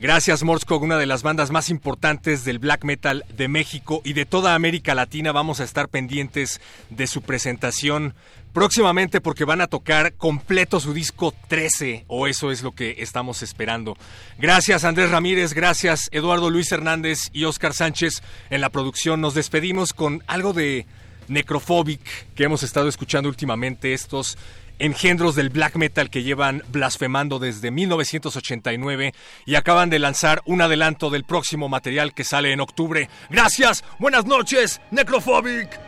Gracias 0.00 0.44
Morskog, 0.44 0.84
una 0.84 0.96
de 0.96 1.06
las 1.06 1.24
bandas 1.24 1.50
más 1.50 1.70
importantes 1.70 2.44
del 2.44 2.60
black 2.60 2.84
metal 2.84 3.24
de 3.36 3.48
México 3.48 4.00
y 4.04 4.12
de 4.12 4.26
toda 4.26 4.54
América 4.54 4.94
Latina. 4.94 5.32
Vamos 5.32 5.58
a 5.58 5.64
estar 5.64 5.88
pendientes 5.88 6.60
de 6.88 7.08
su 7.08 7.22
presentación 7.22 8.14
próximamente 8.52 9.20
porque 9.20 9.44
van 9.44 9.60
a 9.60 9.66
tocar 9.66 10.12
completo 10.12 10.78
su 10.78 10.94
disco 10.94 11.34
13 11.48 12.04
o 12.06 12.28
eso 12.28 12.52
es 12.52 12.62
lo 12.62 12.70
que 12.70 12.94
estamos 12.98 13.42
esperando. 13.42 13.96
Gracias 14.38 14.84
Andrés 14.84 15.10
Ramírez, 15.10 15.52
gracias 15.52 16.08
Eduardo 16.12 16.48
Luis 16.48 16.70
Hernández 16.70 17.30
y 17.32 17.42
Oscar 17.42 17.74
Sánchez 17.74 18.22
en 18.50 18.60
la 18.60 18.70
producción. 18.70 19.20
Nos 19.20 19.34
despedimos 19.34 19.92
con 19.94 20.22
algo 20.28 20.52
de 20.52 20.86
Necrophobic 21.26 22.00
que 22.36 22.44
hemos 22.44 22.62
estado 22.62 22.88
escuchando 22.88 23.28
últimamente 23.28 23.94
estos 23.94 24.38
engendros 24.78 25.34
del 25.34 25.50
black 25.50 25.76
metal 25.76 26.10
que 26.10 26.22
llevan 26.22 26.62
blasfemando 26.68 27.38
desde 27.38 27.70
1989 27.70 29.14
y 29.46 29.54
acaban 29.54 29.90
de 29.90 29.98
lanzar 29.98 30.42
un 30.44 30.62
adelanto 30.62 31.10
del 31.10 31.24
próximo 31.24 31.68
material 31.68 32.14
que 32.14 32.24
sale 32.24 32.52
en 32.52 32.60
octubre. 32.60 33.08
Gracias, 33.30 33.84
buenas 33.98 34.24
noches, 34.24 34.80
Necrophobic. 34.90 35.87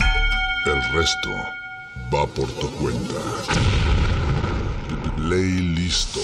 el 0.65 0.93
resto 0.93 1.29
va 2.13 2.27
por 2.27 2.47
tu 2.51 2.69
cuenta. 2.71 3.19
Ley 5.17 5.59
listo. 5.75 6.19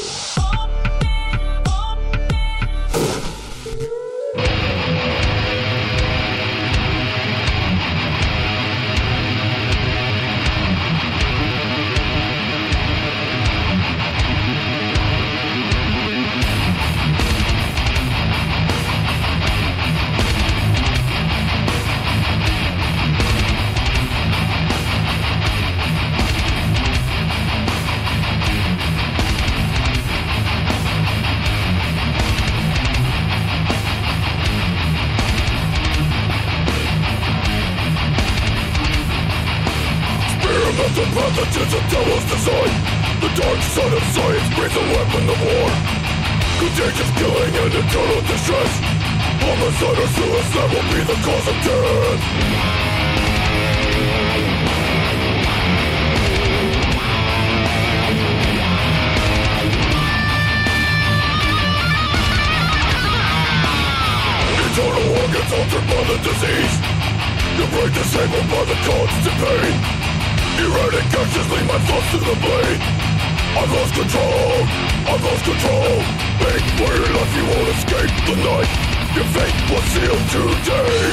Control 75.48 76.28
Make 76.44 76.68
your 76.78 76.98
life, 77.16 77.34
you 77.36 77.46
won't 77.48 77.70
escape 77.76 78.14
the 78.28 78.36
night. 78.44 78.72
Your 79.16 79.28
fate 79.36 79.60
was 79.72 79.84
sealed 79.94 80.26
today. 80.36 81.08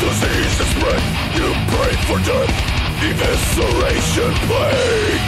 Disease 0.00 0.60
is 0.60 0.68
spread, 0.74 1.02
you 1.36 1.48
pray 1.72 1.92
for 2.06 2.18
death. 2.28 2.52
Evisceration 3.02 4.32
plague. 4.46 5.22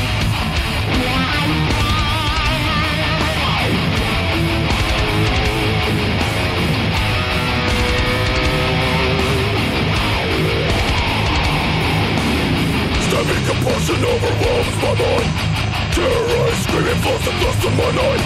Stabbing 13.07 13.45
compulsion 13.49 14.05
overwhelms 14.05 14.77
my 14.83 14.95
mind 14.95 15.54
Terrorized, 15.95 16.63
screaming 16.67 17.01
flows 17.07 17.23
of 17.23 17.35
dust 17.39 17.63
in 17.63 17.75
my 17.79 17.87
night 17.95 18.25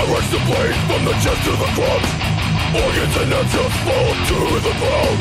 I 0.00 0.02
raise 0.08 0.30
the 0.32 0.40
blade 0.48 0.78
from 0.88 1.04
the 1.04 1.12
chest 1.20 1.44
to 1.44 1.52
the 1.52 1.68
crotch 1.76 2.08
Organs 2.72 3.16
and 3.20 3.28
entrails 3.36 3.76
fall 3.84 4.12
to 4.16 4.38
the 4.64 4.74
ground 4.80 5.18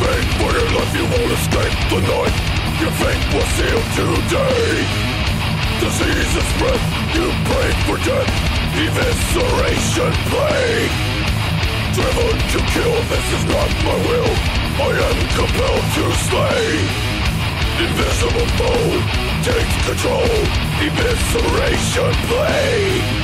Beg 0.00 0.24
for 0.40 0.48
your 0.48 0.64
life, 0.64 0.92
you 0.96 1.04
won't 1.04 1.28
escape 1.28 1.76
the 1.92 2.00
night 2.08 2.36
Your 2.80 2.94
fate 2.96 3.24
was 3.36 3.48
sealed 3.52 3.88
today 4.00 4.80
Disease 5.84 6.32
is 6.40 6.48
spread, 6.56 6.80
you 7.12 7.28
pray 7.52 7.70
for 7.84 8.00
death 8.00 8.32
Evisceration 8.72 10.12
plague 10.32 10.94
Driven 11.92 12.36
to 12.48 12.60
kill, 12.72 12.96
this 13.12 13.26
is 13.28 13.44
not 13.52 13.68
my 13.84 13.96
will 14.08 14.32
I 14.80 14.90
am 15.04 15.18
compelled 15.36 15.86
to 16.00 16.04
slay 16.32 16.64
Invisible 17.92 18.48
foe 18.56 19.24
takes 19.44 19.76
control 19.84 20.63
Evisceration 20.80 22.28
Blade! 22.28 23.23